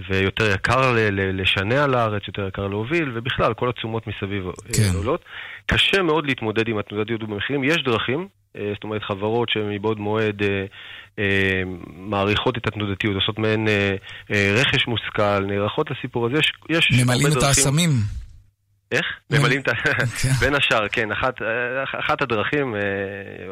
[0.10, 4.98] ויותר יקר לשנע לארץ, יותר יקר להוביל, ובכלל, כל התשומות מסביב אה, כן.
[4.98, 5.26] עולות.
[5.65, 7.63] קשה מאוד להתמודד עם התנודדיות במחירים.
[7.63, 10.65] יש דרכים, אה, זאת אומרת, חברות שמבעוד מועד אה,
[11.19, 11.63] אה,
[11.98, 13.96] מעריכות את התנודתיות, עושות מהן אה,
[14.32, 16.38] אה, רכש מושכל, נערכות לסיפור הזה.
[16.38, 18.22] יש, יש ממלאים את האסמים.
[18.93, 19.06] איך?
[19.29, 19.71] ממלאים את ה...
[20.21, 20.32] כן.
[20.41, 21.12] בין השאר, כן.
[21.12, 21.34] אחת,
[21.99, 22.82] אחת הדרכים, אה,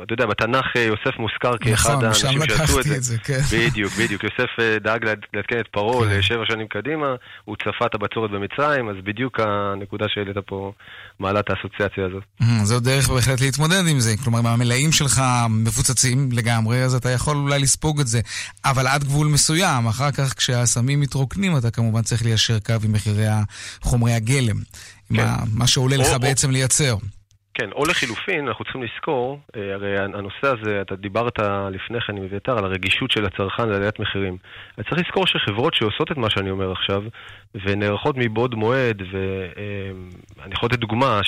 [0.04, 2.96] אתה יודע, בתנ"ך אה, יוסף מוזכר כאחד נכון, האנשים שעשו את זה.
[2.96, 3.40] את זה כן.
[3.52, 4.24] בדיוק, בדיוק.
[4.24, 6.18] יוסף אה, דאג לעדכן את פרעה כן.
[6.18, 10.72] לשבע שנים קדימה, הוא צפה את הבצורת במצרים, אז בדיוק הנקודה שהעלית פה
[11.20, 12.24] מעלה את האסוציאציה הזאת.
[12.64, 14.14] זו דרך בהחלט להתמודד עם זה.
[14.24, 18.22] כלומר, אם המלאים שלך מפוצצים לגמרי, אז אתה יכול אולי לספוג את זה.
[18.66, 23.26] אבל עד גבול מסוים, אחר כך כשהסמים מתרוקנים, אתה כמובן צריך ליישר קו עם מחירי
[23.82, 24.58] חומרי הגלם.
[25.16, 25.24] כן.
[25.24, 26.96] מה, מה שעולה או, לך או, בעצם לייצר.
[27.54, 31.40] כן, או לחילופין, אנחנו צריכים לזכור, אה, הרי הנושא הזה, אתה דיברת
[31.72, 34.38] לפני כן עם אביתר על הרגישות של הצרכן לעליית מחירים.
[34.78, 37.02] אני צריך לזכור שחברות שעושות את מה שאני אומר עכשיו,
[37.66, 41.22] ונערכות מבעוד מועד, ואני יכול לתת דוגמה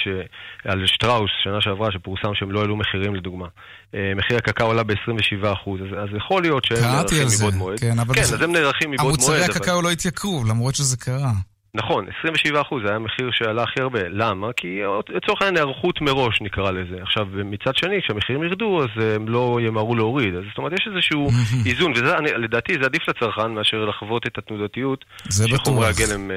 [0.65, 3.47] על שטראוס, שנה שעברה, שפורסם שהם לא העלו מחירים לדוגמה.
[3.95, 7.79] אה, מחיר הקקאו עלה ב-27%, אז, אז יכול להיות שהם נערכים מבעוד מועד.
[7.79, 9.19] כן, אבל כן, אז הם נערכים מבעוד מועד.
[9.19, 9.83] המוצרי הקקאו אבל...
[9.83, 11.31] לא התייקרו, למרות שזה קרה.
[11.75, 13.99] נכון, 27 אחוז, זה היה המחיר שעלה הכי הרבה.
[14.09, 14.47] למה?
[14.57, 16.95] כי לצורך העניין היערכות מראש נקרא לזה.
[17.01, 20.35] עכשיו, מצד שני, כשהמחירים ירדו, אז הם לא ימהרו להוריד.
[20.35, 21.29] אז זאת אומרת, יש איזשהו
[21.69, 26.35] איזון, ולדעתי זה עדיף לצרכן מאשר לחוות את התנודתיות שחומרי הגלם אה,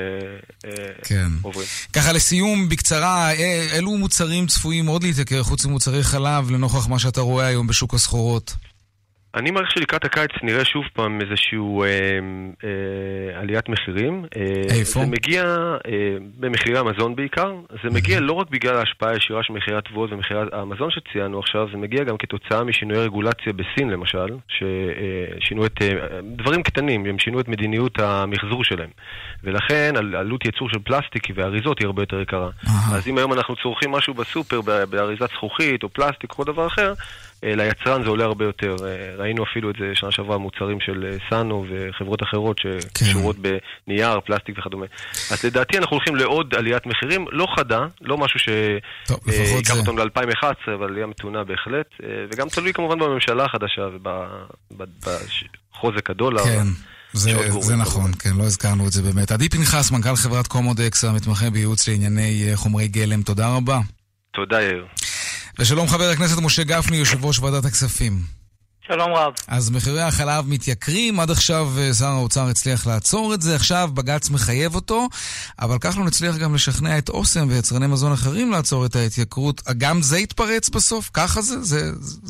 [0.64, 1.28] אה, כן.
[1.42, 1.66] עוברים.
[1.92, 7.20] ככה לסיום, בקצרה, אה, אילו מוצרים צפויים עוד להתייקר חוץ ממוצרי חלב, לנוכח מה שאתה
[7.20, 8.56] רואה היום בשוק הסחורות?
[9.36, 11.84] אני מעריך שלקראת הקיץ נראה שוב פעם איזושהי אה,
[12.64, 14.24] אה, עליית מחירים.
[14.36, 14.42] אה,
[14.78, 15.00] איפה?
[15.00, 15.44] זה מגיע
[15.86, 17.54] אה, במחירי המזון בעיקר.
[17.82, 21.78] זה מגיע לא רק בגלל ההשפעה הישירה של מחירי התבואות ומחירי המזון שציינו עכשיו, זה
[21.78, 27.40] מגיע גם כתוצאה משינויי רגולציה בסין למשל, ששינו אה, את, אה, דברים קטנים, הם שינו
[27.40, 28.90] את מדיניות המחזור שלהם.
[29.44, 32.50] ולכן עלות ייצור של פלסטיק ואריזות היא הרבה יותר יקרה.
[32.92, 36.92] אז אם היום אנחנו צורכים משהו בסופר באריזת זכוכית או פלסטיק או כל דבר אחר,
[37.42, 38.76] ליצרן זה עולה הרבה יותר.
[38.84, 43.50] אה, ראינו אפילו את זה שנה שעברה, מוצרים של אה, סאנו וחברות אחרות שקשורות כן.
[43.86, 44.86] בנייר, פלסטיק וכדומה.
[45.30, 50.88] אז לדעתי אנחנו הולכים לעוד עליית מחירים, לא חדה, לא משהו שיקח אותנו ל-2011, אבל
[50.88, 51.86] עלייה מתונה בהחלט,
[52.32, 53.82] וגם תלוי כמובן בממשלה החדשה
[54.72, 56.44] ובחוזק הדולר.
[56.44, 56.66] כן.
[57.12, 59.32] זה, זה נכון, כן, לא הזכרנו את זה באמת.
[59.32, 63.78] עדי פנחס, מנכ"ל חברת קומודקס, המתמחה בייעוץ לענייני חומרי גלם, תודה רבה.
[64.30, 64.86] תודה, יאיר.
[65.58, 68.12] ושלום חבר הכנסת משה גפני, יושב ראש ועדת הכספים.
[68.80, 69.32] שלום רב.
[69.48, 74.30] אז מחירי החלב מתייקרים, עד עכשיו אה, שר האוצר הצליח לעצור את זה, עכשיו בג"ץ
[74.30, 75.08] מחייב אותו,
[75.60, 79.56] אבל כך לא נצליח גם לשכנע את אוסם ויצרני מזון אחרים לעצור את ההתייקרות.
[79.78, 81.10] גם זה יתפרץ בסוף?
[81.14, 81.56] ככה זה?
[81.60, 81.80] זה,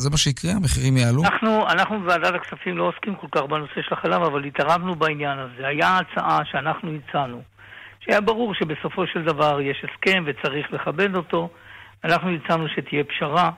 [0.02, 0.52] זה מה שיקרה?
[0.52, 1.22] המחירים יעלו?
[1.24, 5.66] אנחנו, אנחנו בוועדת הכספים לא עוסקים כל כך בנושא של החלב, אבל התערבנו בעניין הזה.
[5.66, 7.42] היה הצעה שאנחנו הצענו,
[8.00, 11.48] שהיה ברור שבסופו של דבר יש הסכם וצריך לכבד אותו.
[12.06, 13.50] אנחנו הצענו שתהיה פשרה,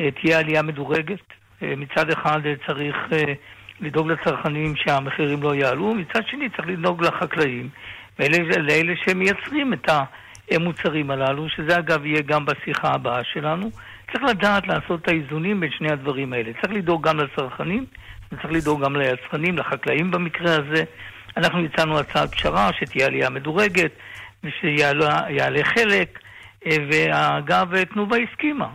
[0.00, 1.22] אה, תהיה עלייה מדורגת.
[1.62, 2.96] אה, מצד אחד אה, צריך
[3.80, 7.68] לדאוג לצרכנים שהמחירים לא יעלו, מצד שני צריך לדאוג לחקלאים,
[8.18, 9.88] לאלה שמייצרים את
[10.50, 13.70] המוצרים הללו, שזה אגב יהיה גם בשיחה הבאה שלנו.
[14.12, 16.52] צריך לדעת לעשות את האיזונים בין שני הדברים האלה.
[16.60, 17.84] צריך לדאוג גם לצרכנים,
[18.32, 20.84] וצריך לדאוג גם ליצרנים, לחקלאים במקרה הזה.
[21.36, 23.92] אנחנו הצענו הצעת פשרה שתהיה עלייה מדורגת,
[24.44, 26.18] ושיעלה חלק,
[26.66, 28.68] ואגב, תנובה הסכימה.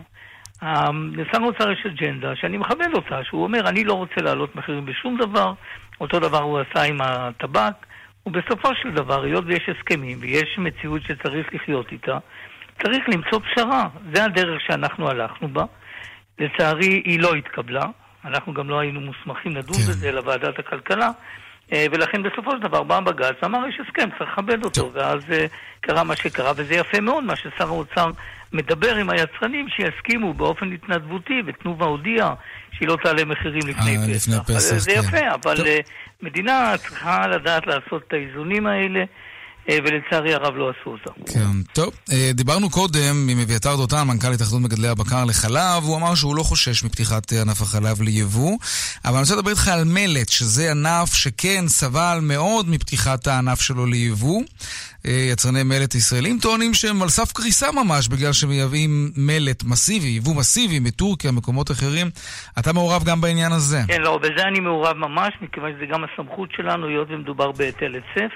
[1.12, 5.18] לשר האוצר יש אג'נדה שאני מכבד אותה, שהוא אומר, אני לא רוצה להעלות מחירים בשום
[5.18, 5.52] דבר,
[6.00, 7.74] אותו דבר הוא עשה עם הטבק,
[8.26, 12.18] ובסופו של דבר, היות ויש הסכמים ויש מציאות שצריך לחיות איתה,
[12.82, 13.88] צריך למצוא פשרה.
[14.14, 15.64] זה הדרך שאנחנו הלכנו בה.
[16.38, 17.84] לצערי, היא לא התקבלה.
[18.24, 19.88] אנחנו גם לא היינו מוסמכים לדון כן.
[19.88, 21.10] בזה, לוועדת הכלכלה.
[21.72, 25.46] אה, ולכן בסופו של דבר בא בג"ץ ואמר יש הסכם, צריך לכבד אותו, ואז אה,
[25.80, 28.10] קרה מה שקרה, וזה יפה מאוד מה ששר האוצר
[28.52, 32.34] מדבר עם היצרנים שיסכימו באופן התנדבותי, ותנובה הודיעה
[32.72, 34.32] שהיא לא תעלה מחירים לפני אה, פסח.
[34.32, 34.98] לפני פסח, זה כן.
[34.98, 35.56] יפה, אבל.
[36.22, 39.04] מדינה צריכה לדעת לעשות את האיזונים האלה.
[39.68, 41.10] אה, ולצערי הרב לא עשו אותה.
[41.32, 41.94] כן, טוב.
[42.12, 46.42] אה, דיברנו קודם עם אביתר דותן, מנכ"ל התאחדות מגדלי הבקר לחלב, הוא אמר שהוא לא
[46.42, 48.58] חושש מפתיחת אה, ענף החלב ליבוא,
[49.04, 53.86] אבל אני רוצה לדבר איתך על מלט, שזה ענף שכן סבל מאוד מפתיחת הענף שלו
[53.86, 54.42] ליבוא.
[55.04, 60.78] יצרני מלט ישראלים טוענים שהם על סף קריסה ממש, בגלל שמייבאים מלט מסיבי, יבוא מסיבי
[60.78, 62.10] מטורקיה, מקומות אחרים.
[62.58, 63.80] אתה מעורב גם בעניין הזה.
[63.88, 68.32] כן, לא, בזה אני מעורב ממש, מכיוון שזה גם הסמכות שלנו, היות ומדובר בהיטל היצף.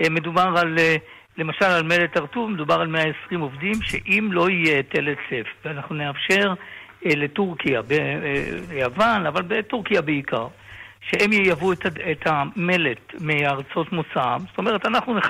[0.00, 0.96] אה, מדובר על, אה,
[1.38, 6.54] למשל על מלט הרטוב, מדובר על 120 עובדים, שאם לא יהיה היטל היצף, ואנחנו נאפשר
[7.06, 10.46] אה, לטורקיה, ביוון, אבל בטורקיה בעיקר,
[11.10, 15.28] שהם ייבאו את, את המלט מארצות מוצאם, זאת אומרת, אנחנו, נח...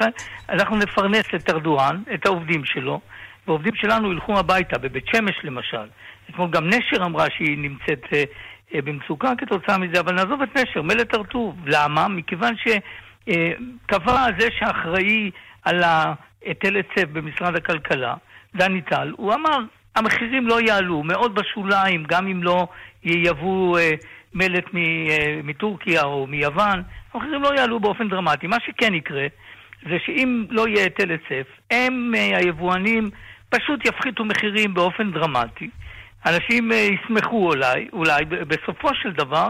[0.49, 3.01] אנחנו נפרנס את ארדואן, את העובדים שלו,
[3.47, 5.87] והעובדים שלנו ילכו הביתה, בבית שמש למשל.
[6.31, 8.05] אתמול גם נשר אמרה שהיא נמצאת
[8.75, 11.57] במצוקה כתוצאה מזה, אבל נעזוב את נשר, מלט הרטוב.
[11.67, 12.09] למה?
[12.09, 12.69] מכיוון ש...
[13.87, 15.31] קבע זה שאחראי
[15.63, 18.15] על ההיטל היצף במשרד הכלכלה,
[18.55, 19.59] דני טל, הוא אמר,
[19.97, 22.67] המחירים לא יעלו, מאוד בשוליים, גם אם לא
[23.05, 23.91] ייבאו אה,
[24.35, 26.83] מלט אה, מטורקיה או מיוון,
[27.15, 28.47] המחירים לא יעלו באופן דרמטי.
[28.47, 29.27] מה שכן יקרה,
[29.89, 33.11] זה שאם לא יהיה היטל היצף, הם, אה, היבואנים,
[33.49, 35.69] פשוט יפחיתו מחירים באופן דרמטי.
[36.27, 39.49] אנשים ישמחו אולי, אולי בסופו של דבר,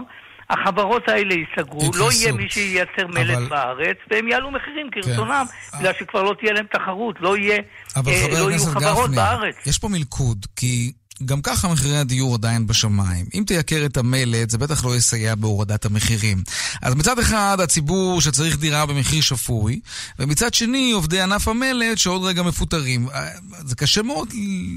[0.49, 3.47] החברות האלה ייסגרו, לא יהיה מי שייצר מלט אבל...
[3.47, 5.77] בארץ, והם יעלו מחירים כרצונם, כן.
[5.77, 7.61] בגלל שכבר לא תהיה להם תחרות, לא, יהיה,
[7.97, 9.55] אה, לא יהיו חברות גפני, בארץ.
[9.65, 10.91] יש פה מלכוד, כי
[11.25, 13.25] גם ככה מחירי הדיור עדיין בשמיים.
[13.33, 16.37] אם תייקר את המלט, זה בטח לא יסייע בהורדת המחירים.
[16.81, 19.79] אז מצד אחד, הציבור שצריך דירה במחיר שפוי,
[20.19, 23.07] ומצד שני, עובדי ענף המלט שעוד רגע מפוטרים.
[23.09, 23.27] אה,
[23.59, 24.27] זה קשה מאוד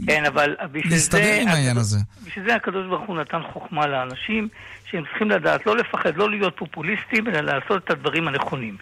[0.07, 1.99] כן, אבל להסתדר עם העניין הזה.
[2.27, 4.49] בשביל זה הקדוש ברוך הוא נתן חוכמה לאנשים,
[4.91, 8.77] שהם צריכים לדעת לא לפחד, לא להיות פופוליסטים, אלא לעשות את הדברים הנכונים.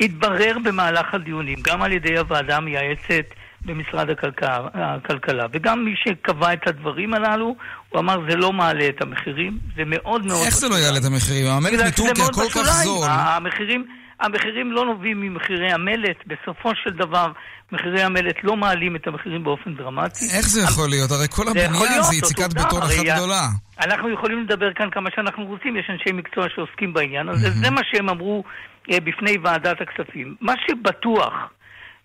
[0.00, 3.24] התברר במהלך הדיונים, גם על ידי הוועדה המייעצת,
[3.64, 5.46] במשרד הכלכלה, הכלכלה.
[5.52, 7.56] וגם מי שקבע את הדברים הללו,
[7.88, 10.42] הוא אמר זה לא מעלה את המחירים, זה מאוד מאוד...
[10.46, 11.46] איך זה לא יעלה את המחירים?
[11.46, 13.06] המלט מטורקיה כל כך זול.
[13.10, 13.86] המחירים,
[14.20, 17.32] המחירים לא נובעים ממחירי המלט, בסופו של דבר
[17.72, 20.24] מחירי המלט לא מעלים את המחירים באופן דרמטי.
[20.36, 21.10] איך זה יכול להיות?
[21.10, 23.46] הרי כל הבנייה זה יציקת בטון אחת גדולה.
[23.80, 27.80] אנחנו יכולים לדבר כאן כמה שאנחנו רוצים, יש אנשי מקצוע שעוסקים בעניין הזה, זה מה
[27.90, 28.44] שהם אמרו
[28.90, 30.36] אה, בפני ועדת הכספים.
[30.40, 31.32] מה שבטוח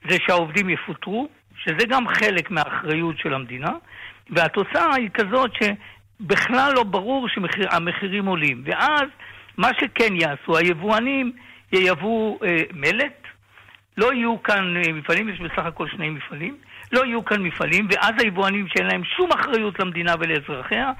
[0.09, 1.27] זה שהעובדים יפוטרו,
[1.65, 3.71] שזה גם חלק מהאחריות של המדינה,
[4.29, 8.63] והתוצאה היא כזאת שבכלל לא ברור שהמחירים עולים.
[8.65, 9.07] ואז
[9.57, 11.31] מה שכן יעשו, היבואנים
[11.71, 13.21] ייבאו אה, מלט,
[13.97, 16.57] לא יהיו כאן אה, מפעלים, יש בסך הכל שני מפעלים,
[16.91, 20.91] לא יהיו כאן מפעלים, ואז היבואנים שאין להם שום אחריות למדינה ולאזרחיה,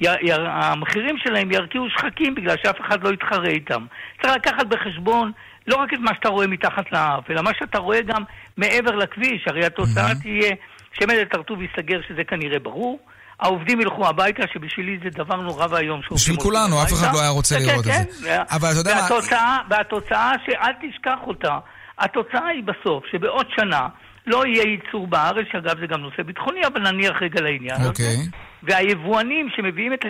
[0.00, 3.86] י, י, המחירים שלהם ירקיעו שחקים בגלל שאף אחד לא יתחרה איתם.
[4.22, 5.32] צריך לקחת בחשבון
[5.66, 8.22] לא רק את מה שאתה רואה מתחת לאף, אלא מה שאתה רואה גם
[8.56, 9.44] מעבר לכביש.
[9.46, 10.22] הרי התוצאה mm-hmm.
[10.22, 10.54] תהיה
[10.92, 12.98] שמלט הרטוב ייסגר, שזה כנראה ברור.
[13.40, 16.00] העובדים ילכו הביתה, שבשבילי זה דבר נורא ואיום.
[16.12, 18.28] בשביל כולנו, אף אחד לא היה רוצה כן, לראות כן, את זה.
[18.28, 18.94] כן, אבל אתה יודע
[19.30, 19.58] מה...
[19.70, 21.58] והתוצאה, שאל תשכח אותה,
[21.98, 23.88] התוצאה היא בסוף, שבעוד שנה
[24.26, 27.88] לא יהיה ייצור בארץ, שאגב זה גם נושא ביטחוני, אבל נניח רגע לעניין הזה.
[27.88, 28.16] אוקיי.
[28.62, 30.00] והיבואנים שמביאים את,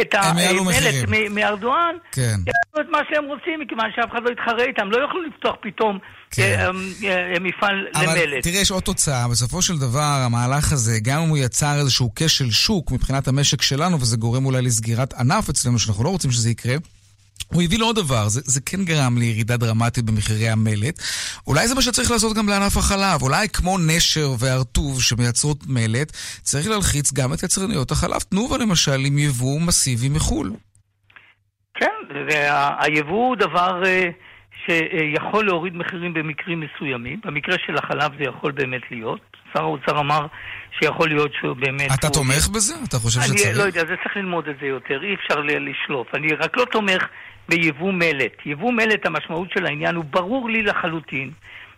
[0.00, 2.36] את המלט מארדואן, כן.
[2.46, 5.98] יעשו את מה שהם רוצים, מכיוון שאף אחד לא יתחרה איתם, לא יוכלו לפתוח פתאום
[6.30, 6.42] כן.
[6.42, 6.70] אה,
[7.10, 8.18] אה, אה, מפעל אבל למלט.
[8.32, 9.28] אבל תראה, יש עוד תוצאה.
[9.28, 14.00] בסופו של דבר, המהלך הזה, גם אם הוא יצר איזשהו כשל שוק מבחינת המשק שלנו,
[14.00, 16.76] וזה גורם אולי לסגירת ענף אצלנו, שאנחנו לא רוצים שזה יקרה,
[17.52, 21.02] הוא הביא לעוד דבר, זה, זה כן גרם לירידה דרמטית במחירי המלט.
[21.46, 23.22] אולי זה מה שצריך לעשות גם לענף החלב.
[23.22, 28.20] אולי כמו נשר והרטוב שמייצרות מלט, צריך להלחיץ גם את יצרניות החלב.
[28.20, 30.52] תנובה למשל עם יבוא מסיבי מחו"ל.
[31.74, 31.86] כן,
[32.78, 33.86] היבוא הוא דבר uh,
[34.66, 37.20] שיכול להוריד מחירים במקרים מסוימים.
[37.24, 39.20] במקרה של החלב זה יכול באמת להיות.
[39.52, 40.26] שר האוצר אמר
[40.80, 41.90] שיכול להיות שהוא באמת...
[41.98, 42.74] אתה תומך בזה?
[42.88, 43.46] אתה חושב אני שצריך?
[43.46, 46.14] אני לא יודע, זה צריך ללמוד את זה יותר, אי אפשר לשלוף.
[46.14, 47.08] אני רק לא תומך
[47.48, 48.46] ביבוא מלט.
[48.46, 51.30] יבוא מלט, המשמעות של העניין הוא ברור לי לחלוטין,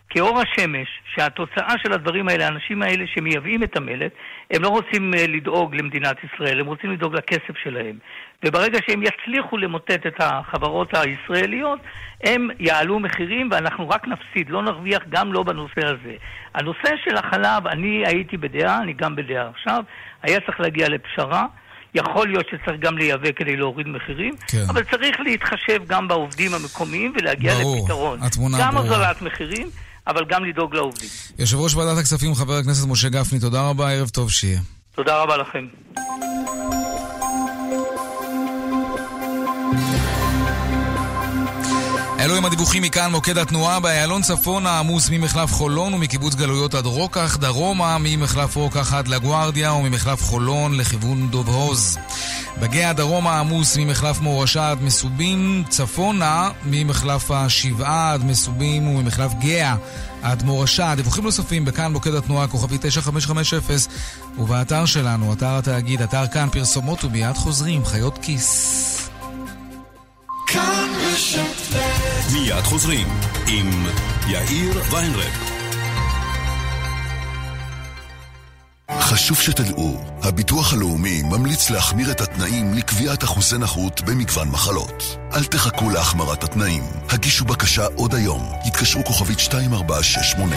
[0.09, 4.11] כאור השמש, שהתוצאה של הדברים האלה, האנשים האלה שמייבאים את המלט,
[4.51, 7.97] הם לא רוצים אה, לדאוג למדינת ישראל, הם רוצים לדאוג לכסף שלהם.
[8.45, 11.79] וברגע שהם יצליחו למוטט את החברות הישראליות,
[12.23, 16.13] הם יעלו מחירים ואנחנו רק נפסיד, לא נרוויח גם לא בנושא הזה.
[16.55, 19.83] הנושא של החלב, אני הייתי בדעה, אני גם בדעה עכשיו,
[20.23, 21.45] היה צריך להגיע לפשרה.
[21.95, 24.63] יכול להיות שצריך גם לייבא כדי להוריד מחירים, כן.
[24.69, 28.19] אבל צריך להתחשב גם בעובדים המקומיים ולהגיע ברור, לפתרון.
[28.59, 29.67] גם הוזלת מחירים,
[30.07, 31.09] אבל גם לדאוג לעובדים.
[31.39, 34.59] יושב ראש ועדת הכספים, חבר הכנסת משה גפני, תודה רבה, ערב טוב שיהיה.
[34.95, 35.65] תודה רבה לכם.
[42.19, 47.37] אלו הם הדיווחים מכאן, מוקד התנועה באיילון צפונה עמוס ממחלף חולון ומקיבוץ גלויות עד רוקח,
[47.37, 51.97] דרומה ממחלף רוקח עד לגוארדיה וממחלף חולון לכיוון דוב הוז.
[52.61, 59.75] בגאה דרומה עמוס ממחלף מורשה עד מסובים, צפונה ממחלף השבעה עד מסובים וממחלף גאה
[60.21, 60.95] עד מורשה.
[60.95, 63.59] דיווחים נוספים בכאן מוקד התנועה כוכבי 9550
[64.37, 68.98] ובאתר שלנו, אתר התאגיד, אתר כאן פרסומות ומיד חוזרים, חיות כיס.
[72.33, 73.07] מיד חוזרים
[73.47, 73.85] עם
[74.27, 75.48] יאיר ויינרב.
[78.99, 85.17] חשוב שתדעו, הביטוח הלאומי ממליץ להחמיר את התנאים לקביעת אחוזי נכות במגוון מחלות.
[85.33, 86.83] אל תחכו להחמרת התנאים.
[87.09, 88.51] הגישו בקשה עוד היום.
[88.65, 90.55] התקשרו כוכבית 2468.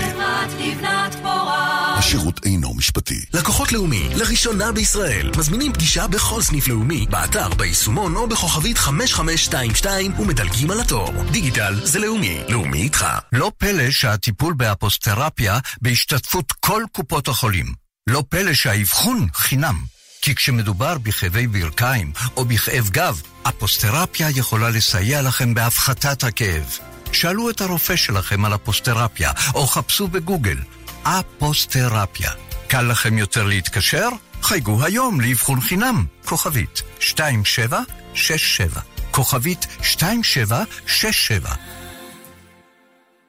[1.99, 3.21] השירות אינו משפטי.
[3.35, 10.71] לקוחות לאומי, לראשונה בישראל, מזמינים פגישה בכל סניף לאומי, באתר, ביישומון או בכוכבית 5522 ומדלגים
[10.71, 11.13] על התור.
[11.31, 13.07] דיגיטל זה לאומי, לאומי איתך.
[13.33, 17.82] לא פלא שהטיפול באפוסטרפיה בהשתתפות כל קופות החולים.
[18.07, 19.85] לא פלא שהאבחון חינם,
[20.23, 26.79] כי כשמדובר בכאבי ברכיים או בכאב גב, אפוסטרפיה יכולה לסייע לכם בהפחתת הכאב.
[27.13, 30.59] שאלו את הרופא שלכם על אפוסטרפיה, או חפשו בגוגל
[31.03, 32.31] אפוסטרפיה.
[32.69, 34.09] קל לכם יותר להתקשר?
[34.43, 41.55] חייגו היום לאבחון חינם, כוכבית 2767, כוכבית 2767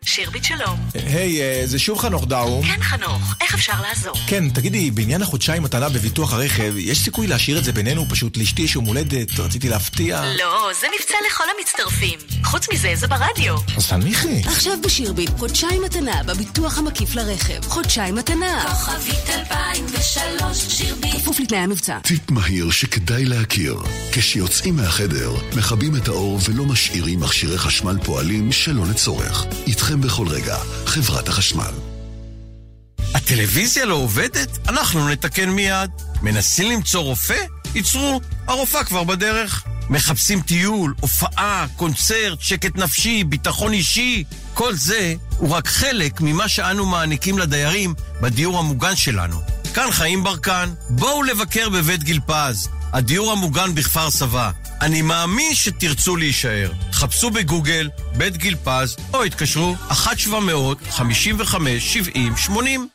[0.06, 0.80] שירביט שלום.
[0.94, 2.62] היי, אה, זה שוב חנוך דאו.
[2.64, 4.16] כן, חנוך, איך אפשר לעזור?
[4.28, 8.06] כן, תגידי, בעניין החודשיים מתנה בביטוח הרכב, יש סיכוי להשאיר את זה בינינו?
[8.10, 10.22] פשוט לאשתי יש יום הולדת, רציתי להפתיע.
[10.40, 12.20] לא, זה מבצע לכל המצטרפים.
[12.44, 13.56] חוץ מזה, זה ברדיו.
[13.78, 14.42] אז תנמיכי.
[14.46, 17.66] עכשיו בשירביט, חודשיים מתנה בביטוח המקיף לרכב.
[17.66, 18.66] חודשיים מתנה.
[18.70, 21.16] כוכבית 2003, שירביט.
[21.16, 22.00] כפוף לתנאי המבצע.
[22.00, 23.78] טיפ מהיר שכדאי להכיר.
[24.12, 29.46] כשיוצאים מהחדר, מכבים את האור ולא משאירים מכשירי חשמל פועלים שלא לצורך.
[29.68, 31.72] איתכם בכל רגע, חברת החשמל.
[33.14, 34.58] הטלוויזיה לא עובדת?
[34.68, 35.92] אנחנו נתקן מיד.
[36.22, 37.46] מנסים למצוא רופא?
[37.76, 39.64] ייצרו, הרופאה כבר בדרך.
[39.90, 44.24] מחפשים טיול, הופעה, קונצרט, שקט נפשי, ביטחון אישי.
[44.54, 49.42] כל זה הוא רק חלק ממה שאנו מעניקים לדיירים בדיור המוגן שלנו.
[49.74, 54.52] כאן חיים ברקן, בואו לבקר בבית גיל פז, הדיור המוגן בכפר סבא.
[54.84, 56.72] אני מאמין שתרצו להישאר.
[56.92, 62.52] חפשו בגוגל בית גיל פז, או התקשרו 1-700-55-70-80.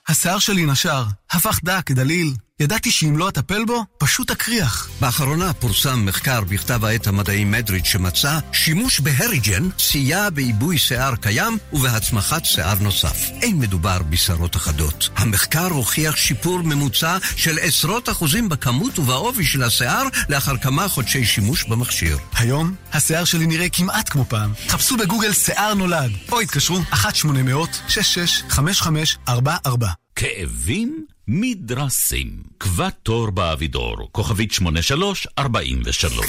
[0.09, 2.35] השיער שלי נשר, הפך דק, דליל.
[2.61, 4.89] ידעתי שאם לא אטפל בו, פשוט אקריח.
[5.01, 12.45] באחרונה פורסם מחקר בכתב העת המדעי מדריד שמצא שימוש בהריג'ן סייע בעיבוי שיער קיים ובהצמחת
[12.45, 13.29] שיער נוסף.
[13.43, 15.09] אין מדובר בשערות אחדות.
[15.17, 21.65] המחקר הוכיח שיפור ממוצע של עשרות אחוזים בכמות ובעובי של השיער לאחר כמה חודשי שימוש
[21.65, 22.19] במכשיר.
[22.35, 24.53] היום השיער שלי נראה כמעט כמו פעם.
[24.69, 29.85] חפשו בגוגל שיער נולד, או התקשרו 1-800-665544.
[30.17, 31.05] כאבים?
[31.31, 32.43] מדרסים.
[32.59, 36.27] קבע תור באבידור, כוכבית 8343.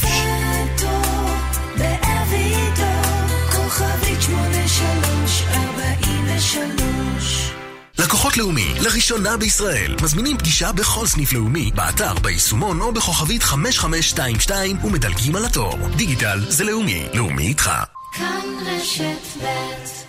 [7.99, 15.35] לקוחות לאומי, לראשונה בישראל, מזמינים פגישה בכל סניף לאומי, באתר, ביישומון או בכוכבית 5522 ומדלגים
[15.35, 15.77] על התור.
[15.95, 17.71] דיגיטל זה לאומי, לאומי איתך.
[18.13, 20.08] כאן רשת ב'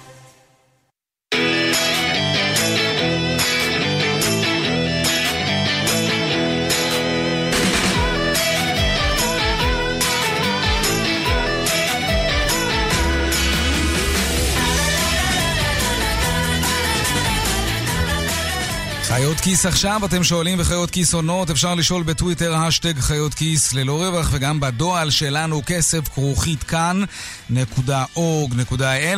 [19.41, 24.03] חיות כיס עכשיו, אתם שואלים בחיות כיס עונות, אפשר לשאול בטוויטר, השטג חיות כיס ללא
[24.03, 27.61] רווח, וגם בדואל שלנו כסף כרוכית כאן.org.il.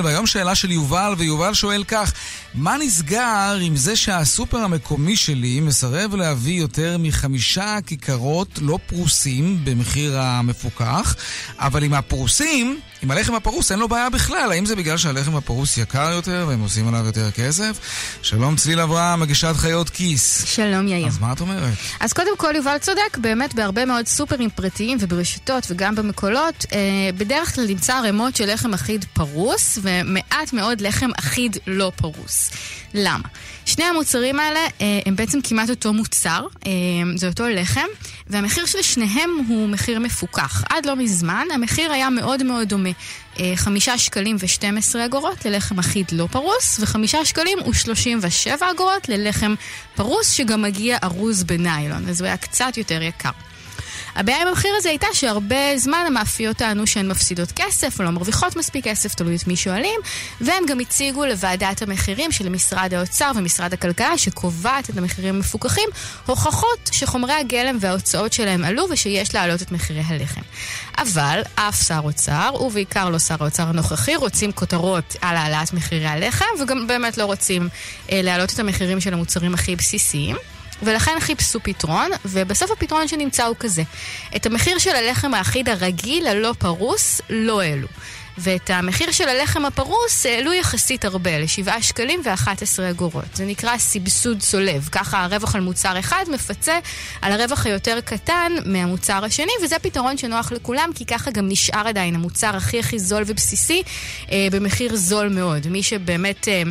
[0.04, 2.12] והיום שאלה של יובל, ויובל שואל כך,
[2.54, 10.18] מה נסגר עם זה שהסופר המקומי שלי מסרב להביא יותר מחמישה כיכרות לא פרוסים במחיר
[10.20, 11.16] המפוקח,
[11.58, 12.80] אבל עם הפרוסים...
[13.02, 16.60] עם הלחם הפרוס אין לו בעיה בכלל, האם זה בגלל שהלחם הפרוס יקר יותר והם
[16.60, 17.78] עושים עליו יותר כסף?
[18.22, 20.44] שלום צליל אברהם, מגישת חיות כיס.
[20.44, 21.06] שלום יאיר.
[21.06, 21.72] אז מה את אומרת?
[22.00, 26.78] אז קודם כל יובל צודק, באמת בהרבה מאוד סופרים פרטיים וברשתות וגם במקולות, אה,
[27.16, 32.50] בדרך כלל נמצא ערימות של לחם אחיד פרוס ומעט מאוד לחם אחיד לא פרוס.
[32.94, 33.28] למה?
[33.66, 36.70] שני המוצרים האלה אה, הם בעצם כמעט אותו מוצר, אה,
[37.16, 37.86] זה אותו לחם,
[38.26, 40.64] והמחיר של שניהם הוא מחיר מפוקח.
[40.70, 42.91] עד לא מזמן המחיר היה מאוד מאוד דומה.
[43.57, 49.55] חמישה שקלים ושתים עשרה אגורות ללחם אחיד לא פרוס, וחמישה שקלים ושלושים ושבע אגורות ללחם
[49.94, 53.31] פרוס שגם מגיע ארוז בניילון, אז הוא היה קצת יותר יקר.
[54.16, 58.57] הבעיה עם המחיר הזה הייתה שהרבה זמן המאפיות טענו שהן מפסידות כסף או לא מרוויחות
[58.57, 60.01] מספיק כסף, תלוי את מי שואלים,
[60.40, 65.88] והן גם הציגו לוועדת המחירים של משרד האוצר ומשרד הכלכלה, שקובעת את המחירים המפוקחים,
[66.27, 70.40] הוכחות שחומרי הגלם וההוצאות שלהם עלו ושיש להעלות את מחירי הלחם.
[70.98, 76.44] אבל אף שר אוצר, ובעיקר לא שר האוצר הנוכחי, רוצים כותרות על העלאת מחירי הלחם,
[76.62, 77.68] וגם באמת לא רוצים
[78.12, 80.37] אה, להעלות את המחירים של המוצרים הכי בסיסיים.
[80.82, 83.82] ולכן חיפשו פתרון, ובסוף הפתרון שנמצא הוא כזה.
[84.36, 87.88] את המחיר של הלחם האחיד הרגיל, הלא פרוס, לא העלו.
[88.38, 93.24] ואת המחיר של הלחם הפרוס העלו יחסית הרבה, ל-7 שקלים ו-11 אגורות.
[93.34, 94.88] זה נקרא סבסוד צולב.
[94.92, 96.78] ככה הרווח על מוצר אחד מפצה
[97.22, 102.14] על הרווח היותר קטן מהמוצר השני, וזה פתרון שנוח לכולם, כי ככה גם נשאר עדיין
[102.14, 103.82] המוצר הכי הכי זול ובסיסי
[104.32, 105.66] אה, במחיר זול מאוד.
[105.66, 106.62] מי שבאמת אה,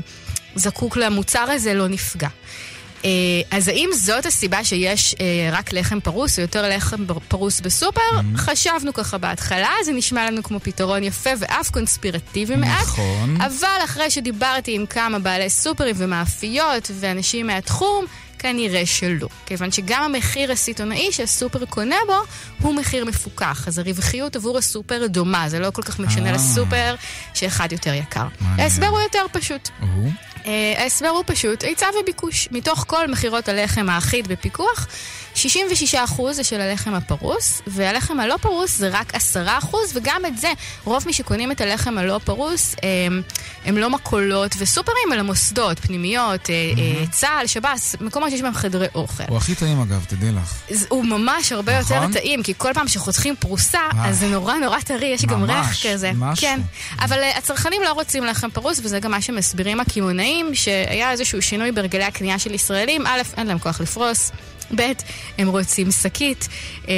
[0.55, 2.29] זקוק למוצר הזה לא נפגע.
[3.05, 3.09] אה,
[3.51, 8.01] אז האם זאת הסיבה שיש אה, רק לחם פרוס או יותר לחם פרוס בסופר?
[8.11, 8.37] Mm-hmm.
[8.37, 12.81] חשבנו ככה בהתחלה, זה נשמע לנו כמו פתרון יפה ואף קונספירטיבי מעט.
[12.81, 13.37] נכון.
[13.41, 18.05] אבל אחרי שדיברתי עם כמה בעלי סופרים ומאפיות ואנשים מהתחום,
[18.41, 19.27] כנראה שלא.
[19.45, 22.15] כיוון שגם המחיר הסיטונאי שהסופר קונה בו
[22.61, 23.67] הוא מחיר מפוקח.
[23.67, 26.95] אז הרווחיות עבור הסופר דומה, זה לא כל כך משנה לסופר
[27.33, 28.27] שאחד יותר יקר.
[28.57, 29.69] ההסבר הוא יותר פשוט.
[30.45, 32.47] אה, ההסבר הוא פשוט היצע וביקוש.
[32.51, 34.87] מתוך כל מכירות הלחם האחיד בפיקוח,
[35.35, 35.37] 66%
[36.31, 40.51] זה של הלחם הפרוס, והלחם הלא פרוס זה רק 10%, וגם את זה,
[40.83, 43.21] רוב מי שקונים את הלחם הלא פרוס הם,
[43.65, 47.11] הם לא מקולות וסופרים, אלא מוסדות, פנימיות, mm-hmm.
[47.11, 49.23] צה"ל, שב"ס, מקומות שיש בהם חדרי אוכל.
[49.27, 50.53] הוא הכי טעים אגב, תדעי לך.
[50.89, 51.97] הוא ממש הרבה נכון?
[51.97, 54.05] יותר טעים, כי כל פעם שחותכים פרוסה, אה.
[54.05, 56.11] אז זה נורא נורא טרי, יש גם ריח כזה.
[56.11, 56.59] ממש, כן.
[56.99, 62.03] אבל הצרכנים לא רוצים לחם פרוס, וזה גם מה שמסבירים הקמעונאים, שהיה איזשהו שינוי בהרגלי
[62.03, 63.07] הקנייה של ישראלים.
[63.07, 64.31] א', אין להם כוח לפרוס.
[64.75, 64.91] ב',
[65.37, 66.47] הם רוצים שקית,
[66.87, 66.93] אמ,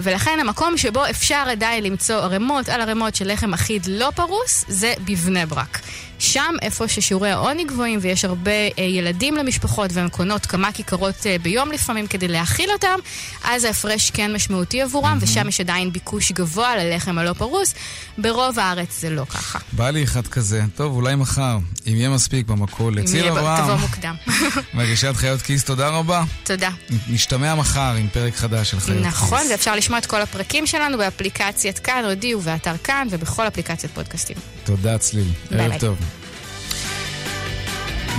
[0.00, 4.94] ולכן המקום שבו אפשר עדיין למצוא ערימות על ערימות של לחם אחיד לא פרוס, זה
[5.04, 5.80] בבני ברק.
[6.24, 11.36] שם, איפה ששיעורי העוני גבוהים ויש הרבה אה, ילדים למשפחות והן קונות כמה כיכרות אה,
[11.42, 12.98] ביום לפעמים כדי להאכיל אותם,
[13.44, 15.24] אז ההפרש כן משמעותי עבורם, mm-hmm.
[15.24, 17.74] ושם יש עדיין ביקוש גבוה ללחם הלא פרוס.
[18.18, 19.58] ברוב הארץ זה לא ככה.
[19.72, 20.62] בא לי אחד כזה.
[20.76, 23.08] טוב, אולי מחר, אם יהיה מספיק במכולת.
[23.08, 24.14] אם יהיה, תבוא מוקדם.
[24.74, 26.24] מגישת חיות כיס, תודה רבה.
[26.44, 26.70] תודה.
[27.08, 29.22] נשתמע מחר עם פרק חדש של חיות נכון, כיס.
[29.22, 34.36] נכון, ואפשר לשמוע את כל הפרקים שלנו באפליקציית כאן, אודי ובאתר כאן, ובכל אפליקציית פודקאסטים.
[34.64, 35.28] תודה, צליל.
[35.50, 35.98] ערב טוב.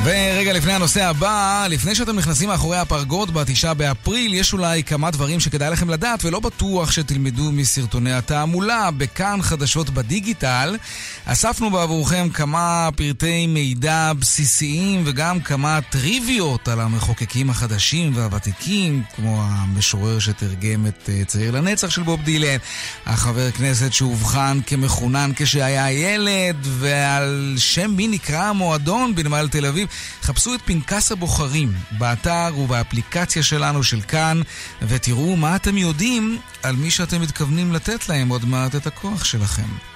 [0.03, 5.39] ורגע לפני הנושא הבא, לפני שאתם נכנסים מאחורי הפרגוד בתשעה באפריל, יש אולי כמה דברים
[5.39, 8.89] שכדאי לכם לדעת, ולא בטוח שתלמדו מסרטוני התעמולה.
[8.97, 10.77] בכאן חדשות בדיגיטל,
[11.25, 20.19] אספנו בעבורכם כמה פרטי מידע בסיסיים וגם כמה טריוויות על המחוקקים החדשים והוותיקים, כמו המשורר
[20.19, 22.57] שתרגם את אה, צעיר לנצח של בוב דילן,
[23.05, 29.84] החבר כנסת שאובחן כמחונן כשהיה ילד, ועל שם מי נקרא המועדון בנמל תל אביב.
[30.21, 34.41] חפשו את פנקס הבוחרים באתר ובאפליקציה שלנו של כאן,
[34.81, 39.94] ותראו מה אתם יודעים על מי שאתם מתכוונים לתת להם עוד מעט את הכוח שלכם.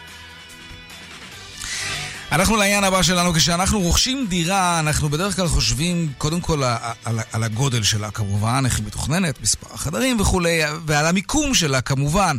[2.32, 6.64] אנחנו לעניין הבא שלנו, כשאנחנו רוכשים דירה, אנחנו בדרך כלל חושבים קודם כל
[7.06, 12.38] על, על הגודל שלה כמובן, איך היא מתוכננת, מספר החדרים וכולי, ועל המיקום שלה כמובן.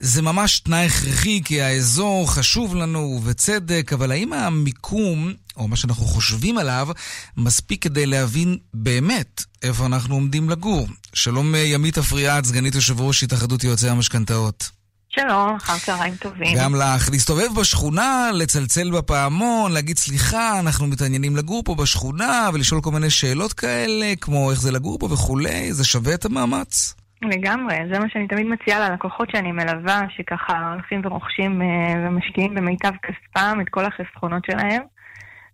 [0.00, 6.04] זה ממש תנאי הכרחי, כי האזור חשוב לנו, ובצדק, אבל האם המיקום, או מה שאנחנו
[6.04, 6.88] חושבים עליו,
[7.36, 10.88] מספיק כדי להבין באמת איפה אנחנו עומדים לגור?
[11.14, 14.79] שלום ימית אפריאט, סגנית יושב ראש התאחדות יועצי המשכנתאות.
[15.12, 16.56] שלום, אחר צהריים טובים.
[16.58, 17.10] גם לך.
[17.10, 23.52] להסתובב בשכונה, לצלצל בפעמון, להגיד סליחה, אנחנו מתעניינים לגור פה בשכונה, ולשאול כל מיני שאלות
[23.52, 26.94] כאלה, כמו איך זה לגור פה וכולי, זה שווה את המאמץ?
[27.22, 31.66] לגמרי, זה מה שאני תמיד מציעה ללקוחות שאני מלווה, שככה הולכים ורוכשים אה,
[32.06, 34.82] ומשקיעים במיטב כספם את כל החסכונות שלהם.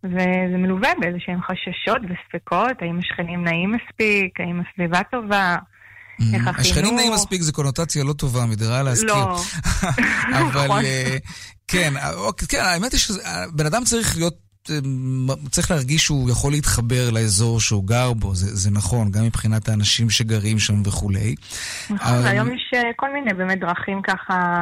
[0.05, 5.57] וזה מלווה באיזה שהם חששות וספקות, האם השכנים נעים מספיק, האם הסביבה טובה,
[6.21, 6.59] החינוך...
[6.59, 9.15] השכנים נעים מספיק זה קונוטציה לא טובה, מדירה להזכיר.
[9.15, 9.41] לא.
[10.41, 10.85] אבל נכון.
[10.85, 11.17] אה,
[11.69, 14.79] כן, אוקיי, כן, האמת היא שבן אדם צריך להיות אה,
[15.51, 20.11] צריך להרגיש שהוא יכול להתחבר לאזור שהוא גר בו, זה, זה נכון, גם מבחינת האנשים
[20.11, 21.35] שגרים שם וכולי.
[21.91, 22.27] נכון, אבל...
[22.27, 24.57] היום יש אה, כל מיני באמת דרכים ככה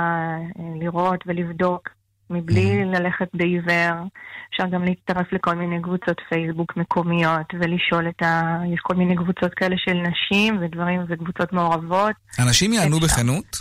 [0.81, 1.89] לראות ולבדוק,
[2.31, 2.99] מבלי mm-hmm.
[2.99, 4.09] ללכת בעיוור.
[4.51, 8.59] אפשר גם להצטרף לכל מיני קבוצות פייסבוק מקומיות ולשאול את ה...
[8.75, 12.15] יש כל מיני קבוצות כאלה של נשים ודברים וקבוצות מעורבות.
[12.39, 13.57] אנשים יענו בכנות?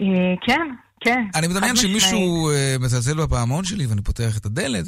[0.00, 0.06] אה,
[0.46, 0.68] כן,
[1.00, 1.24] כן.
[1.34, 4.84] אני מדמיין שמישהו אה, מצלצל בפעמון שלי ואני פותח את הדלת,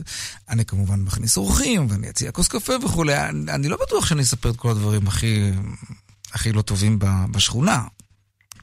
[0.49, 3.15] אני כמובן מכניס אורחים ואני אציע כוס קפה וכולי,
[3.55, 5.51] אני לא בטוח שאני אספר את כל הדברים הכי,
[6.33, 6.99] הכי לא טובים
[7.31, 7.79] בשכונה.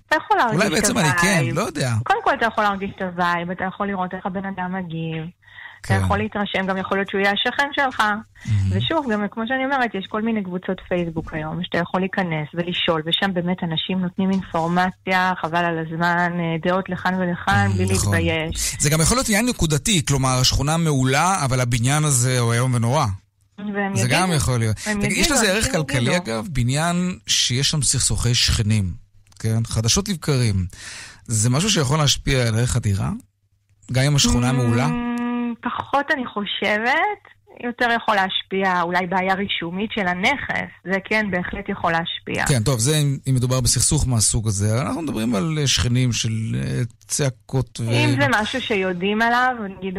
[0.08, 0.72] אתה יכול להרגיש את ה vibe.
[0.72, 1.94] אולי בעצם אני כן, לא יודע.
[2.04, 5.24] קודם כל אתה יכול להרגיש את ה vibe, אתה יכול לראות איך הבן אדם מגיב.
[5.84, 5.96] כן.
[5.96, 8.00] אתה יכול להתרשם, גם יכול להיות שהוא יהיה השכן שלך.
[8.00, 8.50] Mm-hmm.
[8.70, 13.02] ושוב, גם כמו שאני אומרת, יש כל מיני קבוצות פייסבוק היום, שאתה יכול להיכנס ולשאול,
[13.06, 18.14] ושם באמת אנשים נותנים אינפורמציה, חבל על הזמן, אה, דעות לכאן ולכאן, בלי נכון.
[18.14, 18.76] להתבייש.
[18.80, 23.06] זה גם יכול להיות עניין נקודתי, כלומר, השכונה מעולה, אבל הבניין הזה הוא איום ונורא.
[23.94, 24.76] זה גם יכול להיות.
[24.78, 29.07] תגיד, יש לזה ערך כלכלי אגב, בניין שיש שם סכסוכי שכנים,
[29.38, 29.64] כן?
[29.66, 30.66] חדשות לבקרים.
[31.26, 33.10] זה משהו שיכול להשפיע על ערך הדירה?
[33.92, 34.88] גם אם השכונה מעולה?
[35.64, 41.92] פחות אני חושבת, יותר יכול להשפיע אולי בעיה רישומית של הנכס, זה כן בהחלט יכול
[41.92, 42.46] להשפיע.
[42.48, 42.98] כן, טוב, זה
[43.28, 44.82] אם מדובר בסכסוך מהסוג הזה.
[44.82, 47.90] אנחנו מדברים על אה, שכנים של אה, צעקות ו...
[47.90, 49.98] אם זה משהו שיודעים עליו, נגיד,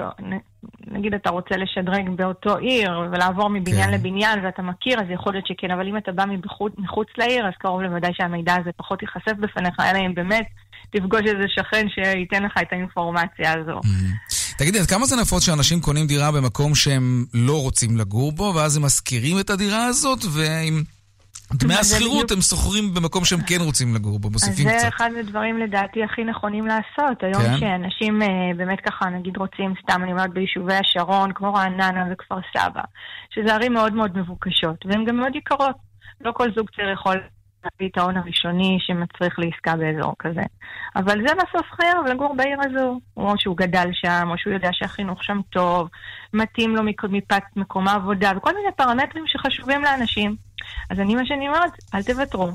[0.91, 3.95] נגיד אתה רוצה לשדרג באותו עיר ולעבור מבניין כן.
[3.95, 7.53] לבניין ואתה מכיר, אז יכול להיות שכן, אבל אם אתה בא מבחוץ, מחוץ לעיר, אז
[7.59, 10.47] קרוב לוודאי שהמידע הזה פחות ייחשף בפניך, אלא אם באמת
[10.91, 13.81] תפגוש איזה שכן שייתן לך את האינפורמציה הזו.
[13.81, 14.28] Mm-hmm.
[14.59, 18.77] תגידי, עד כמה זה נפוץ שאנשים קונים דירה במקום שהם לא רוצים לגור בו, ואז
[18.77, 20.83] הם משכירים את הדירה הזאת, ואם
[21.53, 24.77] דמי השכירות הם שוכרים במקום שהם כן רוצים לגור בו, מוסיפים קצת.
[24.77, 27.23] אז זה אחד הדברים לדעתי הכי נכונים לעשות.
[27.23, 27.59] היום כן.
[27.61, 32.83] שאנשים אה, באמת ככה, נגיד רוצים, סתם אני אומרת, ביישובי השרון, כמו רעננה וכפר סבא,
[33.31, 35.77] שזה ערים מאוד מאוד מבוקשות, והן גם מאוד יקרות.
[36.21, 37.17] לא כל זוג צעיר יכול
[37.65, 40.43] להביא את ההון הראשוני שמצריך לעסקה באזור כזה.
[40.97, 43.01] אבל זה בסוף חייב לגור בעיר הזו.
[43.17, 45.89] או שהוא גדל שם, או שהוא יודע שהחינוך שם טוב,
[46.35, 50.37] מתאים לו מפאת מקום העבודה, וכל מיני פרמטרים שחשובים לאנשים.
[50.91, 52.51] אז אני, מה שאני אומרת, אל תוותרו.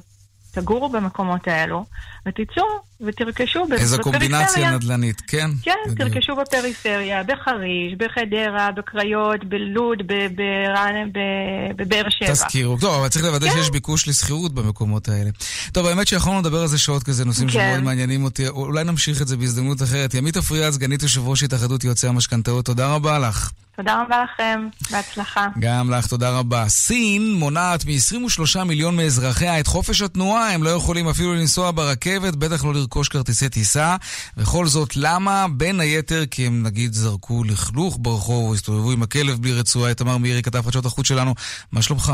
[0.53, 1.85] תגורו במקומות האלו,
[2.25, 2.63] ותצאו
[3.07, 3.81] ותרכשו בפריפריה.
[3.81, 5.49] איזו קומבינציה נדל"נית, כן.
[5.61, 6.09] כן, בדיוק.
[6.13, 12.31] תרכשו בפריפריה, בחריש, בחדרה, בקריות, בלוד, ב- ברעננה, ב- בבאר שבע.
[12.31, 12.77] תזכירו.
[12.79, 13.53] טוב, אבל צריך לוודא כן.
[13.57, 15.29] שיש ביקוש לשכירות במקומות האלה.
[15.71, 17.53] טוב, האמת שיכולנו לדבר על זה שעות כזה, נושאים כן.
[17.53, 18.47] שמאוד מעניינים אותי.
[18.47, 20.13] אולי נמשיך את זה בהזדמנות אחרת.
[20.13, 23.51] ימית אפריאט, סגנית יושב ראש התאחדות יועצי המשכנתאות, תודה רבה לך.
[23.77, 25.47] תודה רבה לכם, בהצלחה.
[25.59, 26.69] גם לך, תודה רבה.
[26.69, 32.65] סין מונעת מ-23 מיליון מאזרחיה את חופש התנועה, הם לא יכולים אפילו לנסוע ברכבת, בטח
[32.65, 33.95] לא לרכוש כרטיסי טיסה.
[34.37, 35.45] וכל זאת למה?
[35.57, 39.89] בין היתר כי הם נגיד זרקו לכלוך ברחוב או הסתובבו עם הכלב בלי רצועה.
[39.89, 41.35] איתמר מאירי, כתב חדשות החוץ שלנו,
[41.71, 42.13] מה שלומך?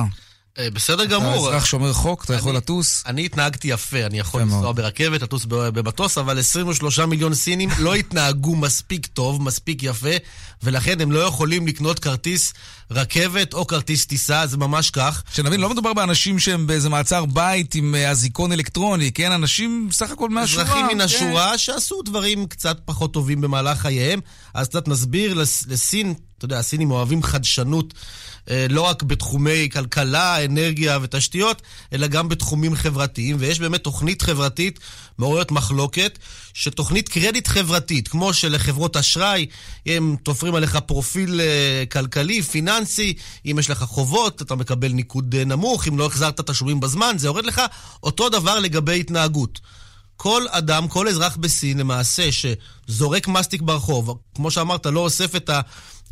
[0.57, 1.29] אה, בסדר גמור.
[1.49, 3.03] אתה אזרח שומר חוק, אתה יכול לטוס?
[3.05, 4.71] אני התנהגתי יפה, אני יכול לנסוע.
[4.71, 10.09] ברכבת, לטוס במטוס, אבל 23 מיליון סינים לא התנהגו מספיק טוב, מספיק יפה,
[10.63, 12.53] ולכן הם לא יכולים לקנות כרטיס
[12.91, 15.23] רכבת או כרטיס טיסה, זה ממש כך.
[15.33, 19.31] שנבין, לא מדובר באנשים שהם באיזה מעצר בית עם אה, אזיקון אלקטרוני, כן?
[19.31, 20.63] אנשים סך הכל מהשורה.
[20.63, 21.01] אזרחים מן כן.
[21.01, 24.19] השורה שעשו דברים קצת פחות טובים במהלך חייהם.
[24.53, 27.93] אז קצת נסביר לס- לסין, אתה יודע, הסינים אוהבים חדשנות
[28.69, 31.61] לא רק בתחומי כלכלה, אנרגיה ותשתיות,
[31.93, 34.79] אלא גם בתחומים חברתיים, ויש באמת תוכנית חברתית
[35.17, 36.19] מעוררת מחלוקת,
[36.53, 39.45] שתוכנית קרדיט חברתית, כמו שלחברות אשראי,
[39.85, 43.13] הם תופרים עליך פרופיל אה, כלכלי, פיננסי,
[43.45, 47.27] אם יש לך חובות, אתה מקבל ניקוד אה, נמוך, אם לא החזרת תשלומים בזמן, זה
[47.27, 47.61] יורד לך
[48.03, 49.59] אותו דבר לגבי התנהגות.
[50.17, 55.49] כל אדם, כל אזרח בסין למעשה שזורק מסטיק ברחוב, כמו שאמרת, לא אוסף את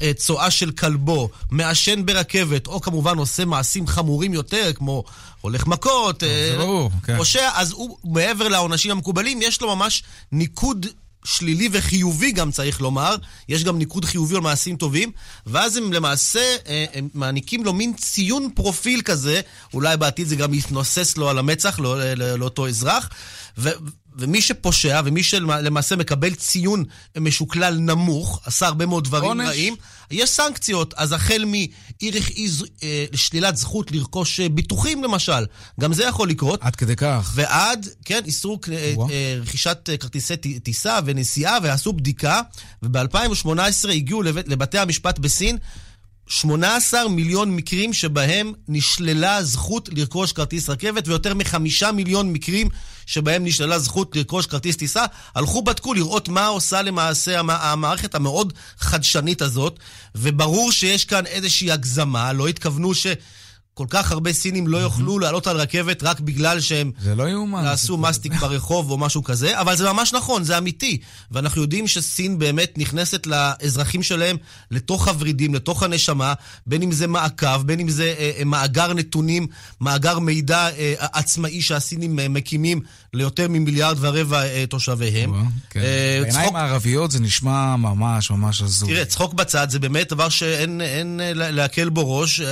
[0.02, 5.04] הצואה של כלבו, מעשן ברכבת, או כמובן עושה מעשים חמורים יותר, כמו
[5.42, 7.18] הולך מכות, אה, ברור, כן.
[7.18, 10.86] פושע, אז הוא, מעבר לעונשים המקובלים, יש לו ממש ניקוד
[11.24, 13.16] שלילי וחיובי גם צריך לומר,
[13.50, 15.12] יש גם ניקוד חיובי על מעשים טובים,
[15.46, 19.42] ואז הם למעשה אה, הם מעניקים לו מין ציון פרופיל כזה,
[19.74, 23.10] אולי בעתיד זה גם יתנוסס לו על המצח, לא, לא, לאותו אזרח,
[23.58, 23.70] ו,
[24.18, 26.84] ומי שפושע ומי שלמעשה מקבל ציון
[27.18, 29.48] משוקלל נמוך, עשה הרבה מאוד דברים עונש.
[29.48, 29.76] רעים,
[30.12, 31.46] יש סנקציות, אז החל
[33.14, 35.46] משלילת זכות לרכוש אה, ביטוחים למשל,
[35.80, 36.60] גם זה יכול לקרות.
[36.62, 37.32] עד כדי כך.
[37.36, 42.42] ועד, כן, איסור אה, אה, רכישת אה, כרטיסי טיסה ונסיעה, ועשו בדיקה,
[42.84, 45.58] וב-2018 הגיעו לבתי המשפט בסין
[46.28, 52.70] 18 מיליון מקרים שבהם נשללה זכות לרכוש כרטיס רכבת, ויותר מחמישה מיליון מקרים
[53.06, 55.06] שבהם נשללה זכות לרכוש כרטיס טיסה.
[55.36, 59.80] הלכו, בדקו לראות מה עושה למעשה המ- המערכת המאוד חדשנית הזאת,
[60.16, 63.08] וברור שיש כאן איזושהי הגזמה, לא התכוונו ש...
[63.78, 67.66] כל כך הרבה סינים לא יוכלו לעלות על רכבת רק בגלל שהם זה לא יאומן.
[67.66, 70.98] עשו מסטיק ברחוב או משהו כזה, אבל זה ממש נכון, זה אמיתי.
[71.32, 74.38] ואנחנו יודעים שסין באמת נכנסת לאזרחים שלהם
[74.72, 76.34] לתוך הוורידים, לתוך הנשמה,
[76.68, 79.48] בין אם זה מעקב, בין אם זה אה, אה, מאגר נתונים,
[79.82, 82.82] מאגר מידע אה, עצמאי שהסינים אה, מקימים
[83.14, 85.34] ליותר ממיליארד ורבע אה, תושביהם.
[85.70, 85.80] כן.
[85.80, 88.90] אה, בעיניים הערביות זה נשמע ממש ממש הזוי.
[88.94, 92.42] תראה, צחוק בצד, זה באמת דבר שאין אין, אה, לה- להקל בו ראש.
[92.42, 92.48] אה,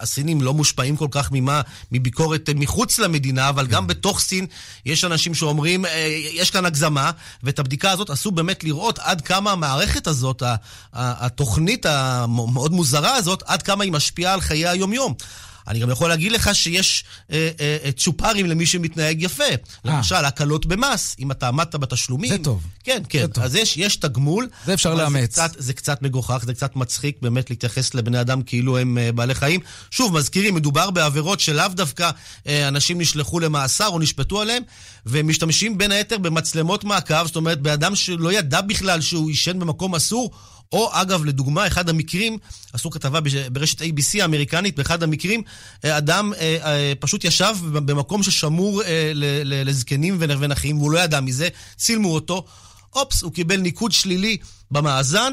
[0.00, 1.60] הסינים לא מושפעים כל כך ממה,
[1.92, 4.46] מביקורת אה, מחוץ למדינה, אבל גם בתוך סין
[4.84, 5.90] יש אנשים שאומרים, אה,
[6.32, 7.10] יש כאן הגזמה,
[7.42, 10.42] ואת הבדיקה הזאת עשו באמת לראות עד כמה המערכת הזאת,
[10.92, 15.14] התוכנית המאוד מוזרה הזאת, עד כמה היא משפיעה על חיי היום-יום.
[15.68, 19.44] אני גם יכול להגיד לך שיש אה, אה, צ'ופרים למי שמתנהג יפה.
[19.84, 22.30] למשל, הקלות במס, אם אתה עמדת בתשלומים.
[22.30, 22.62] זה טוב.
[22.84, 23.26] כן, כן.
[23.40, 24.48] אז יש, יש תגמול.
[24.66, 25.20] זה אפשר לאמץ.
[25.20, 29.12] זה קצת, זה קצת מגוחך, זה קצת מצחיק באמת להתייחס לבני אדם כאילו הם אה,
[29.12, 29.60] בעלי חיים.
[29.90, 32.10] שוב, מזכירים, מדובר בעבירות שלאו דווקא
[32.46, 34.62] אה, אנשים נשלחו למאסר או נשפטו עליהם,
[35.06, 39.94] והם משתמשים בין היתר במצלמות מעקב, זאת אומרת, באדם שלא ידע בכלל שהוא עישן במקום
[39.94, 40.30] אסור.
[40.72, 42.38] או אגב, לדוגמה, אחד המקרים,
[42.72, 43.20] עשו כתבה
[43.52, 45.42] ברשת ABC האמריקנית, באחד המקרים,
[45.84, 48.82] אה, אדם אה, אה, פשוט ישב במקום ששמור
[49.44, 52.44] לזקנים ונ- ונכים, והוא לא ידע מזה, צילמו אותו,
[52.94, 54.36] אופס, הוא קיבל ניקוד שלילי
[54.70, 55.32] במאזן,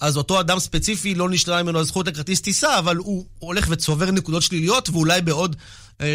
[0.00, 4.42] אז אותו אדם ספציפי לא נשללה ממנו הזכות לכרטיס טיסה, אבל הוא הולך וצובר נקודות
[4.42, 5.56] שליליות, ואולי בעוד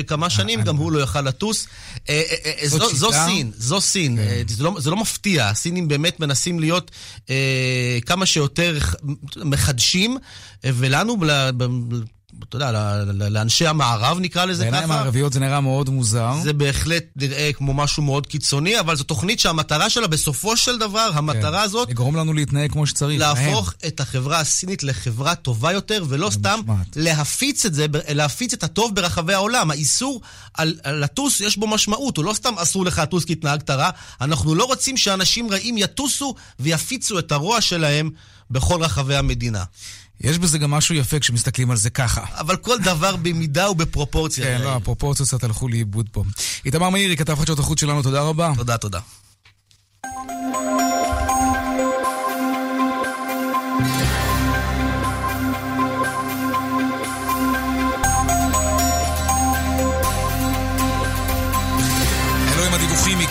[0.08, 1.68] כמה שנים גם הוא לא יוכל לטוס.
[2.10, 3.12] אה, אה, אה, זו.
[3.12, 4.20] סין, זו סין.
[4.20, 6.92] אה, זה, לא, זה לא מפתיע, הסינים באמת מנסים להיות
[7.30, 8.78] אה, כמה שיותר
[9.36, 10.18] מחדשים,
[10.66, 11.18] אה, ולנו,
[12.50, 12.72] אתה יודע,
[13.30, 14.72] לאנשי המערב נקרא לזה ככה.
[14.72, 16.34] בעיניים הערביות זה נראה מאוד מוזר.
[16.44, 21.10] זה בהחלט נראה כמו משהו מאוד קיצוני, אבל זו תוכנית שהמטרה שלה, בסופו של דבר,
[21.14, 21.64] המטרה כן.
[21.64, 21.90] הזאת...
[21.90, 23.20] לגרום לנו להתנהג כמו שצריך.
[23.20, 23.92] להפוך להם.
[23.92, 26.88] את החברה הסינית לחברה טובה יותר, ולא סתם משמעת.
[26.96, 29.72] להפיץ את זה, להפיץ את הטוב ברחבי העולם.
[29.72, 30.22] האיסור
[30.54, 32.18] על, על לטוס, יש בו משמעות.
[32.18, 33.90] הוא לא סתם אסור לך לטוס כי התנהגת רע,
[34.22, 38.10] אנחנו לא רוצים שאנשים רעים יטוסו ויפיצו את הרוע שלהם
[38.52, 39.64] בכל רחבי המדינה.
[40.24, 42.22] יש בזה גם משהו יפה כשמסתכלים על זה ככה.
[42.40, 44.46] אבל כל דבר במידה ובפרופורציה.
[44.46, 46.24] כן, לא, הפרופורציות קצת הלכו לאיבוד פה.
[46.66, 48.52] איתמר מאירי, כתב חדשות החוץ שלנו, תודה רבה.
[48.56, 49.00] תודה, תודה.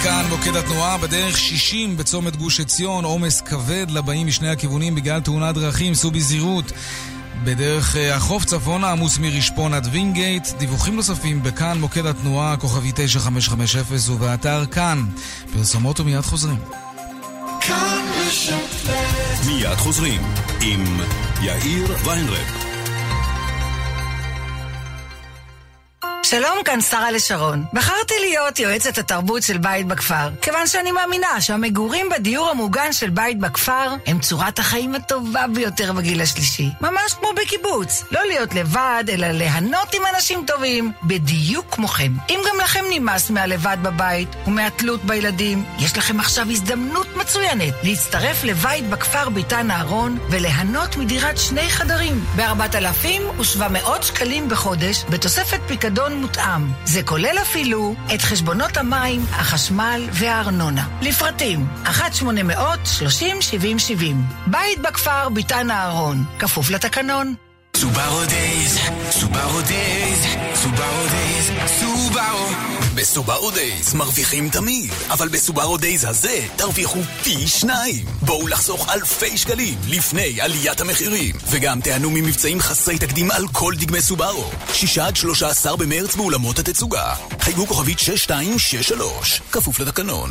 [0.01, 5.55] מכאן מוקד התנועה בדרך 60 בצומת גוש עציון, עומס כבד לבאים משני הכיוונים בגלל תאונת
[5.55, 6.73] דרכים, סעו בזהירות.
[7.45, 14.15] בדרך אה, החוף צפונה עמוס מרשפון עד וינגייט, דיווחים נוספים בכאן מוקד התנועה, כוכבי 9550
[14.15, 15.05] ובאתר כאן.
[15.53, 16.59] פרסומות ומיד חוזרים.
[19.47, 20.23] מיד חוזרים
[20.61, 21.01] עם
[21.43, 22.60] יאיר ויינרב.
[26.31, 27.65] שלום, כאן שרה לשרון.
[27.73, 33.39] בחרתי להיות יועצת התרבות של בית בכפר, כיוון שאני מאמינה שהמגורים בדיור המוגן של בית
[33.39, 36.69] בכפר הם צורת החיים הטובה ביותר בגיל השלישי.
[36.81, 38.05] ממש כמו בקיבוץ.
[38.13, 42.13] לא להיות לבד, אלא ליהנות עם אנשים טובים, בדיוק כמוכם.
[42.29, 48.91] אם גם לכם נמאס מהלבד בבית ומהתלות בילדים, יש לכם עכשיו הזדמנות מצוינת להצטרף לבית
[48.91, 56.73] בכפר ביתן אהרון וליהנות מדירת שני חדרים ב-4,700 שקלים בחודש, בתוספת פיקדון מותאם.
[56.85, 60.89] זה כולל אפילו את חשבונות המים, החשמל והארנונה.
[61.03, 61.91] לפרטים, 1-800-30-70-70.
[64.47, 67.35] בית בכפר ביתן אהרון, כפוף לתקנון.
[67.77, 68.79] סובארו days,
[69.11, 71.51] סובארו days, סובארו days,
[71.81, 72.80] סובארו.
[73.01, 78.05] בסובארו days מרוויחים תמיד, אבל בסובארו days הזה תרוויחו פי שניים.
[78.23, 84.03] בואו לחסוך אלפי שקלים לפני עליית המחירים, וגם תיהנו ממבצעים חסרי תקדים על כל דגמי
[84.03, 84.51] סובארו.
[84.73, 87.15] שישה עד שלושה עשר במרץ באולמות התצוגה.
[87.41, 90.31] חייגו כוכבית 6263, כפוף לתקנון.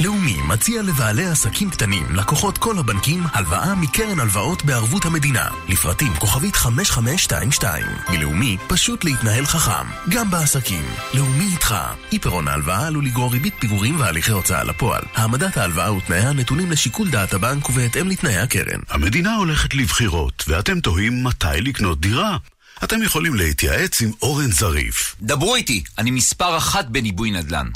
[0.00, 5.48] לאומי מציע לבעלי עסקים קטנים, לקוחות כל הבנקים, הלוואה מקרן הלוואות בערבות המדינה.
[5.68, 7.86] לפרטים כוכבית 5522.
[8.08, 10.84] מלאומי, פשוט להתנהל חכם, גם בעסקים.
[11.14, 11.74] לאומי איתך.
[12.12, 15.02] אי פירעון ההלוואה עלול לגרור ריבית פיגורים והליכי הוצאה לפועל.
[15.14, 18.80] העמדת ההלוואה ותנאיה נתונים לשיקול דעת הבנק ובהתאם לתנאי הקרן.
[18.88, 22.36] המדינה הולכת לבחירות, ואתם תוהים מתי לקנות דירה.
[22.84, 25.16] אתם יכולים להתייעץ עם אורן זריף.
[25.22, 27.68] דברו איתי, אני מספר אחת בניבוי נדל"ן.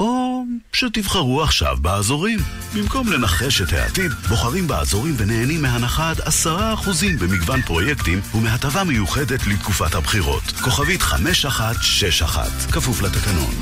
[0.00, 0.42] או
[0.72, 2.38] שתבחרו עכשיו באזורים.
[2.74, 9.46] במקום לנחש את העתיד, בוחרים באזורים ונהנים מהנחה עד עשרה אחוזים במגוון פרויקטים ומהטבה מיוחדת
[9.46, 10.42] לתקופת הבחירות.
[10.64, 13.54] כוכבית 5161, כפוף לתקנון.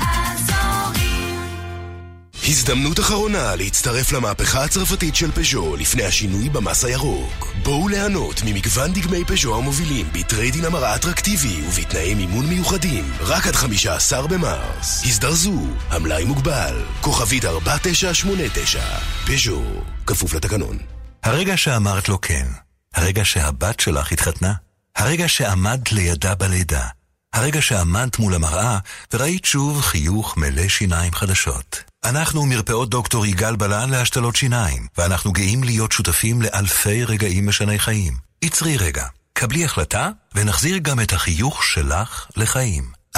[2.47, 7.53] הזדמנות אחרונה להצטרף למהפכה הצרפתית של פז'ו לפני השינוי במס הירוק.
[7.63, 14.27] בואו ליהנות ממגוון דגמי פז'ו המובילים בטריידין המרה אטרקטיבי ובתנאי מימון מיוחדים רק עד 15
[14.27, 15.03] במרס.
[15.05, 18.83] הזדרזו, המלאי מוגבל, כוכבית 4989,
[19.25, 19.61] פז'ו,
[20.07, 20.77] כפוף לתקנון.
[21.23, 22.47] הרגע שאמרת לו כן,
[22.95, 24.53] הרגע שהבת שלך התחתנה,
[24.95, 26.87] הרגע שעמדת לידה בלידה,
[27.33, 28.77] הרגע שעמדת מול המראה
[29.13, 31.94] וראית שוב חיוך מלא שיניים חדשות.
[32.05, 38.13] אנחנו מרפאות דוקטור יגאל בלן להשתלות שיניים, ואנחנו גאים להיות שותפים לאלפי רגעים משני חיים.
[38.41, 42.91] עצרי רגע, קבלי החלטה, ונחזיר גם את החיוך שלך לחיים.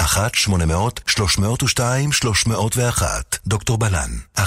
[3.46, 4.10] דוקטור בלן.
[4.36, 4.38] 1-800-302-301.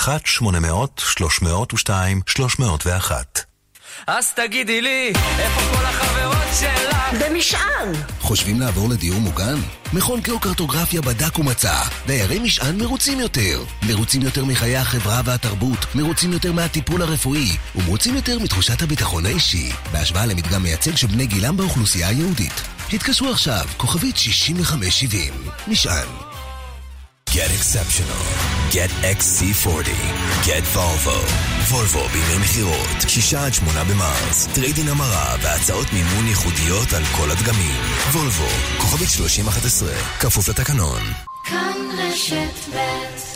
[4.18, 6.98] אז תגידי לי, איפה כל החברות שלך?
[7.22, 7.94] במשען!
[8.20, 9.56] חושבים לעבור לדיור מוגן?
[9.94, 11.74] מכון גיאוקרטוגרפיה בדק ומצא.
[12.08, 13.64] דיירי משען מרוצים יותר.
[13.88, 20.26] מרוצים יותר מחיי החברה והתרבות, מרוצים יותר מהטיפול הרפואי, ומרוצים יותר מתחושת הביטחון האישי, בהשוואה
[20.26, 22.62] למדגם מייצג של בני גילם באוכלוסייה היהודית.
[22.94, 25.34] התקשרו עכשיו, כוכבית 6570.
[25.68, 26.31] משען.
[27.34, 28.24] Get exceptional.
[28.72, 29.90] Get XC40.
[30.44, 31.18] Get Volvo.
[31.72, 37.82] וולבו בימי מכירות, 6 עד 8 במרס, trade-in המרה והצעות מימון ייחודיות על כל הדגמים.
[38.12, 41.02] וולבו, כוכבית 3011, כפוף לתקנון.
[41.44, 43.31] כאן רשת ב'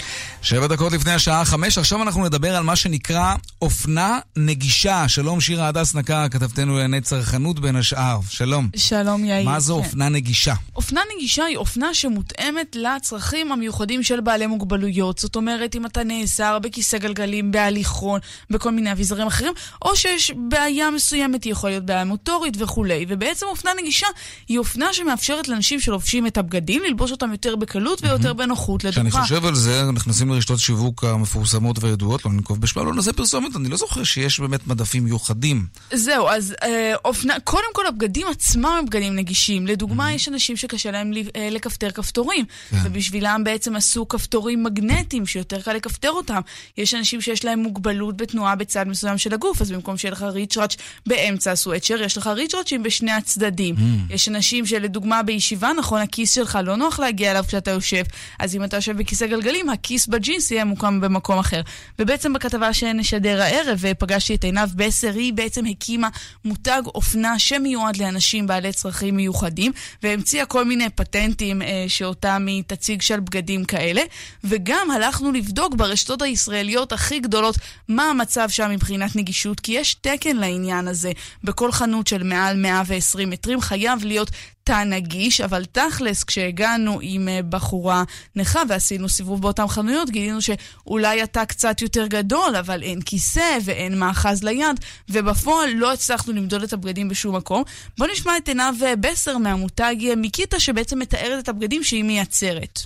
[0.45, 5.07] שבע דקות לפני השעה חמש, עכשיו אנחנו נדבר על מה שנקרא אופנה נגישה.
[5.07, 8.19] שלום שירה הדס נקר, כתבתנו לענייני צרכנות בין השאר.
[8.29, 8.69] שלום.
[8.75, 9.45] שלום יאיר.
[9.45, 9.85] מה זו כן.
[9.85, 10.53] אופנה נגישה?
[10.75, 15.19] אופנה נגישה היא אופנה שמותאמת לצרכים המיוחדים של בעלי מוגבלויות.
[15.19, 18.19] זאת אומרת, אם אתה נעזר בכיסא גלגלים, בהליכון,
[18.49, 23.05] בכל מיני אביזרים אחרים, או שיש בעיה מסוימת, היא יכולה להיות בעיה מוטורית וכולי.
[23.09, 24.07] ובעצם אופנה נגישה
[24.47, 28.85] היא אופנה שמאפשרת לאנשים שלובשים את הבגדים ללבוש אותם יותר בקלות ויותר בנוחות.
[28.85, 33.55] כשאני חושב על זה, נכנסים לרשתות שיווק המפורסמות וידועות, לא ננקוב בשמה, לא נעשה פרסומת,
[33.55, 35.65] אני לא זוכר שיש באמת מדפים מיוחדים.
[35.93, 39.67] זהו, אז אה, אופנה, קודם כל הבגדים עצמם הם בגדים נגישים.
[39.67, 42.77] לדוגמה, יש אנשים שקשה להם אה, לכפתר כפתורים, כן.
[42.83, 46.41] ובשבילם בעצם עשו כפתורים מגנטיים שיותר קל לכפתר אותם.
[46.77, 50.75] יש אנשים שיש להם מוגבלות בתנועה בצד מסוים של הגוף, אז במקום שיהיה לך ריצ'ראץ'
[51.05, 53.75] באמצע הסוואצ'ר, יש לך ריצ'ראצ'ים בשני הצדדים.
[53.75, 54.13] Mm.
[54.13, 58.03] יש אנשים שלדוגמה בישיבה, נכון, הכיס שלך לא נוח להגיע אליו כשאתה יושב,
[58.39, 61.61] אז אם אתה יושב בכיסא גלגלים, הכיס בג'ינס יהיה מוקם במקום אחר.
[61.99, 66.09] ובעצם בכתבה שנשדר הערב, פגשתי את עינב בסר, היא בעצם הקימה
[66.45, 69.71] מותג אופנה שמיועד לאנשים בעלי צרכים מיוחדים,
[70.03, 74.01] והמציאה כל מיני פטנטים אה, שאותם היא תציג של בגדים כאלה.
[74.43, 77.55] וגם הלכנו לבדוק ברשתות הישראליות הכי גדולות
[77.87, 81.11] מה המצב שם מבחינת נגישות, כי יש תקן לעניין הזה.
[81.43, 84.31] בכל חנות של מעל 120 מטרים חייב להיות
[84.65, 88.03] תא נגיש, אבל תכלס, כשהגענו עם אה, בחורה
[88.35, 93.99] נכה ועשינו סיבוב באותן חנויות, גילינו שאולי התא קצת יותר גדול, אבל אין כיסא ואין
[93.99, 97.63] מאחז ליד, ובפועל לא הצלחנו למדוד את הבגדים בשום מקום.
[97.97, 102.79] בואו נשמע את עינב אה, בסר מהמותג אה, מיקיטה, שבעצם מתארת את הבגדים שהיא מייצרת.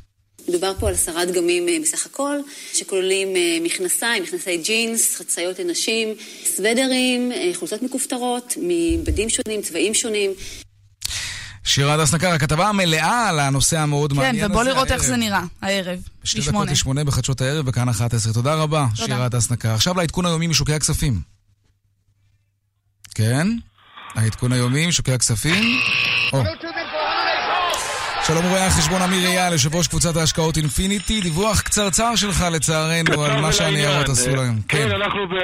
[0.47, 2.37] מדובר פה על עשרה דגמים בסך הכל,
[2.73, 3.27] שכוללים
[3.63, 6.07] מכנסיים, מכנסי ג'ינס, חצאיות לנשים,
[6.45, 10.31] סוודרים, חולצות מכופתרות, מבדים שונים, צבעים שונים.
[11.69, 14.45] שירה הדס נקר, הכתבה המלאה על הנושא המאוד כן, מעניין הזה.
[14.45, 18.33] כן, ובוא לראות איך זה נראה, הערב, בשתי דקות לשמונה בחדשות הערב, בכאן 11.
[18.33, 19.73] תודה רבה, שירה הדס נקר.
[19.73, 21.21] עכשיו לעדכון היומי משוקי הכספים.
[23.15, 23.47] כן?
[24.15, 25.79] העדכון היומי משוקי הכספים.
[26.33, 26.43] או.
[28.29, 33.41] שלום רואה החשבון אמיר אייל, יושב ראש קבוצת ההשקעות אינפיניטי, דיווח קצרצר שלך לצערנו על
[33.41, 34.55] מה שהניירות עשו להם.
[34.67, 34.89] כן,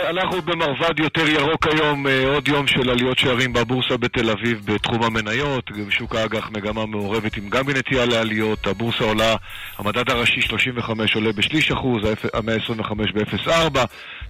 [0.09, 5.03] אנחנו במרבד יותר ירוק היום, אה, עוד יום של עליות שערים בבורסה בתל אביב בתחום
[5.03, 9.35] המניות, שוק האג"ח מגמה מעורבת עם גם בנטייה לעליות, הבורסה עולה,
[9.77, 13.79] המדד הראשי 35 עולה בשליש אחוז, ה-125 ב-0.4,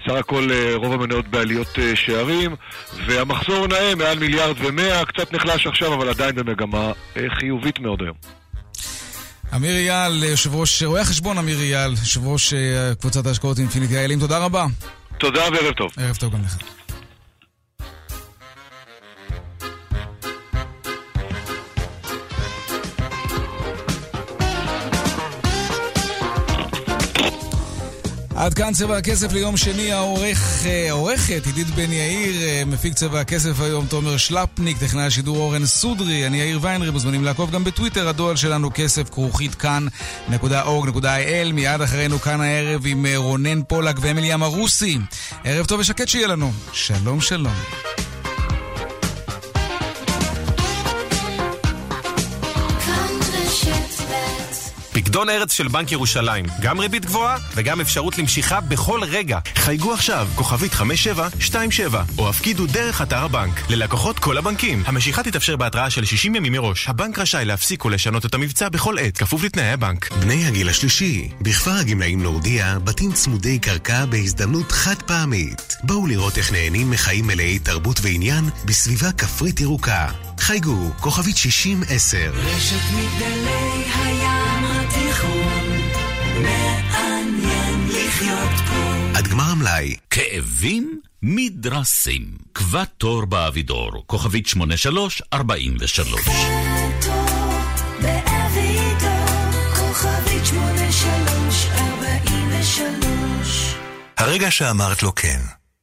[0.08, 2.56] סך הכל אה, רוב המניות בעליות אה, שערים,
[3.08, 6.92] והמחזור נאה מעל מיליארד ומאה, קצת נחלש עכשיו, אבל עדיין במגמה
[7.40, 8.45] חיובית מאוד היום.
[9.56, 14.20] אמיר אייל, יושב ראש, רואה החשבון אמיר אייל, יושב ראש אה, קבוצת ההשקעות אינפיניטי איילים,
[14.20, 14.66] תודה רבה.
[15.18, 15.92] תודה וערב טוב.
[15.98, 16.58] ערב טוב גם לך.
[28.36, 33.20] עד כאן צבע הכסף ליום שני, העורך, אה, העורכת עידית בן יאיר, אה, מפיק צבע
[33.20, 38.08] הכסף היום תומר שלפניק, טכנאי השידור אורן סודרי, אני יאיר ויינרי, מוזמנים לעקוב גם בטוויטר,
[38.08, 44.98] הדואל שלנו כסף כרוכית כאן.org.il, מיד אחרינו כאן הערב עם אה, רונן פולק ואמילי אמרוסי.
[45.44, 46.52] ערב טוב ושקט שיהיה לנו.
[46.74, 47.54] שלום שלום.
[55.16, 59.40] פקדון ארץ של בנק ירושלים, גם ריבית גבוהה וגם אפשרות למשיכה בכל רגע.
[59.56, 63.62] חייגו עכשיו, כוכבית 5727, או הפקידו דרך אתר הבנק.
[63.70, 64.84] ללקוחות כל הבנקים.
[64.86, 66.90] המשיכה תתאפשר בהתראה של 60 ימים מראש.
[66.90, 70.12] הבנק רשאי להפסיק ולשנות את המבצע בכל עת, כפוף לתנאי הבנק.
[70.12, 75.76] בני הגיל השלישי, בכפר הגמלאים להודיע, בתים צמודי קרקע בהזדמנות חד פעמית.
[75.84, 80.08] בואו לראות איך נהנים מחיים מלאי תרבות ועניין בסביבה כפרית ירוקה.
[80.40, 81.40] חייגו, כוכבית 60-10.
[82.34, 84.35] רשת מגדלי הים
[89.36, 89.42] פה.
[89.42, 89.96] עד גמר המלאי.
[90.10, 91.02] כאבים?
[91.22, 92.38] מדרסים.
[92.54, 96.22] קבע תור באבידור, כוכבית 8343.
[104.18, 105.40] הרגע שאמרת לו כן,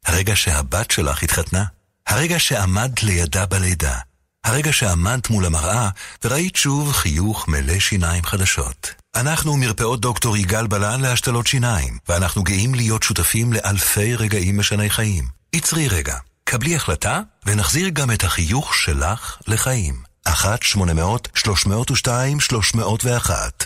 [0.07, 1.65] הרגע שהבת שלך התחתנה,
[2.07, 3.99] הרגע שעמדת לידה בלידה.
[4.45, 5.89] הרגע שעמדת מול המראה
[6.25, 9.02] וראית שוב חיוך מלא שיניים חדשות.
[9.17, 15.25] אנחנו מרפאות דוקטור יגאל בלן להשתלות שיניים, ואנחנו גאים להיות שותפים לאלפי רגעים משני חיים.
[15.53, 20.12] עצרי רגע, קבלי החלטה ונחזיר גם את החיוך שלך לחיים.
[20.29, 20.33] 1-800-302-301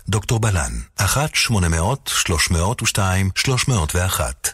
[0.09, 1.05] דוקטור בלן 1-800-302-301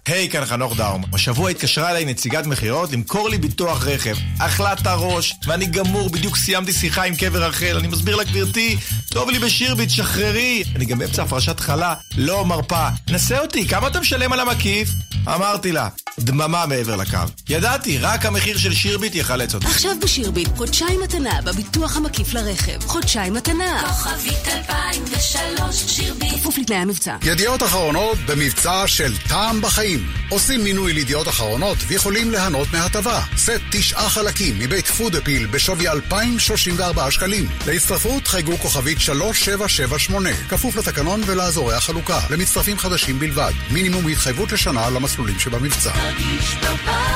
[0.07, 1.05] היי, כאן חנוך דאום.
[1.12, 4.14] השבוע התקשרה אליי נציגת מכירות למכור לי ביטוח רכב.
[4.38, 7.76] אכלת הראש, ואני גמור, בדיוק סיימתי שיחה עם קבר רחל.
[7.78, 8.76] אני מסביר לה, גברתי,
[9.11, 10.64] טוב לי בשירביט, שחררי.
[10.76, 12.88] אני גם באמצע הפרשת חלה, לא מרפה.
[13.11, 14.88] נסה אותי, כמה אתה משלם על המקיף?
[15.28, 15.88] אמרתי לה,
[16.20, 17.18] דממה מעבר לקו.
[17.48, 19.66] ידעתי, רק המחיר של שירביט יחלץ אותי.
[19.66, 22.82] עכשיו בשירביט, חודשיים מתנה בביטוח המקיף לרכב.
[22.86, 23.82] חודשיים מתנה.
[23.86, 26.34] כוכבית 2003 שירביט.
[26.34, 27.16] כפוף לתנאי המבצע.
[27.22, 30.07] ידיעות אחרונות במבצע של טעם בחיים.
[30.28, 33.22] עושים מינוי לידיעות אחרונות ויכולים ליהנות מהטבה.
[33.36, 37.49] סט תשעה חלקים מבית פוד אפיל בשווי 2,034 שקלים.
[37.66, 42.20] להצטרפות חייגו כוכבית 3778, כפוף לתקנון ולאזורי החלוקה.
[42.30, 43.53] למצטרפים חדשים בלבד.
[43.70, 45.93] מינימום התחייבות לשנה למסלולים שבמבצע.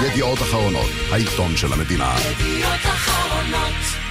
[0.07, 2.15] ידיעות אחרונות, העיתון של המדינה.
[2.31, 4.06] ידיעות אחרונות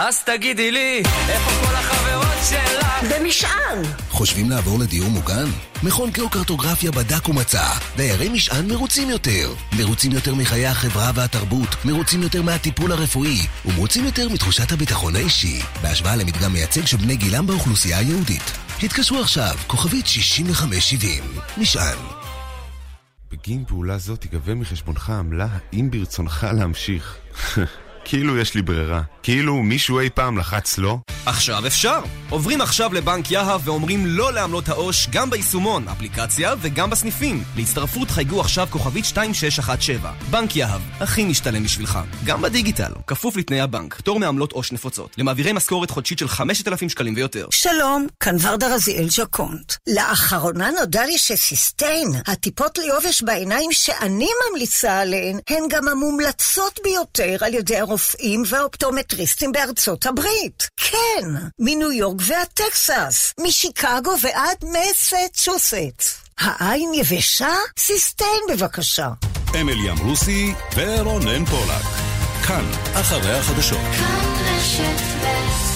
[0.00, 3.12] אז תגידי לי, איפה כל החברות שלך?
[3.12, 3.82] במשען!
[4.10, 5.44] חושבים לעבור לדיור מוגן?
[5.82, 7.64] מכון גיאוקרטוגרפיה בדק ומצא.
[7.96, 9.54] דיירי משען מרוצים יותר.
[9.78, 16.16] מרוצים יותר מחיי החברה והתרבות, מרוצים יותר מהטיפול הרפואי, ומרוצים יותר מתחושת הביטחון האישי, בהשוואה
[16.16, 18.52] למדגם מייצג של בני גילם באוכלוסייה היהודית.
[18.82, 21.24] התקשרו עכשיו, כוכבית 6570.
[21.56, 21.98] משען.
[23.32, 27.16] בגין פעולה זו תיגבה מחשבונך עמלה האם ברצונך להמשיך.
[28.10, 29.02] כאילו יש לי ברירה.
[29.22, 30.98] כאילו מישהו אי פעם לחץ לא?
[31.26, 32.00] עכשיו אפשר!
[32.30, 37.44] עוברים עכשיו לבנק יהב ואומרים לא לעמלות העו"ש גם ביישומון, אפליקציה וגם בסניפים.
[37.56, 40.12] להצטרפות חייגו עכשיו כוכבית 2617.
[40.30, 41.98] בנק יהב, הכי משתלם בשבילך.
[42.24, 45.14] גם בדיגיטל, כפוף לתנאי הבנק, פטור מעמלות עו"ש נפוצות.
[45.18, 47.46] למעבירי משכורת חודשית של 5,000 שקלים ויותר.
[47.50, 49.72] שלום, כאן ורדה רזיאל ג'קונט.
[49.86, 57.54] לאחרונה נודע לי שסיסטיין, הטיפות ליובש בעיניים שאני ממליצה עליהן, הן גם המומלצות ביותר על
[57.54, 57.97] ידי הרופאים
[58.46, 60.68] והאופטומטריסטים בארצות הברית.
[60.76, 61.28] כן,
[61.58, 66.16] מניו יורק ועד טקסס, משיקגו ועד מסצ'וסטס.
[66.38, 67.54] העין יבשה?
[67.78, 69.08] סיסטיין בבקשה.
[69.60, 71.84] אמילי אמרוסי ורונן פולק.
[72.46, 73.78] כאן, אחרי החדשות.
[73.78, 75.67] כאן רשת ב'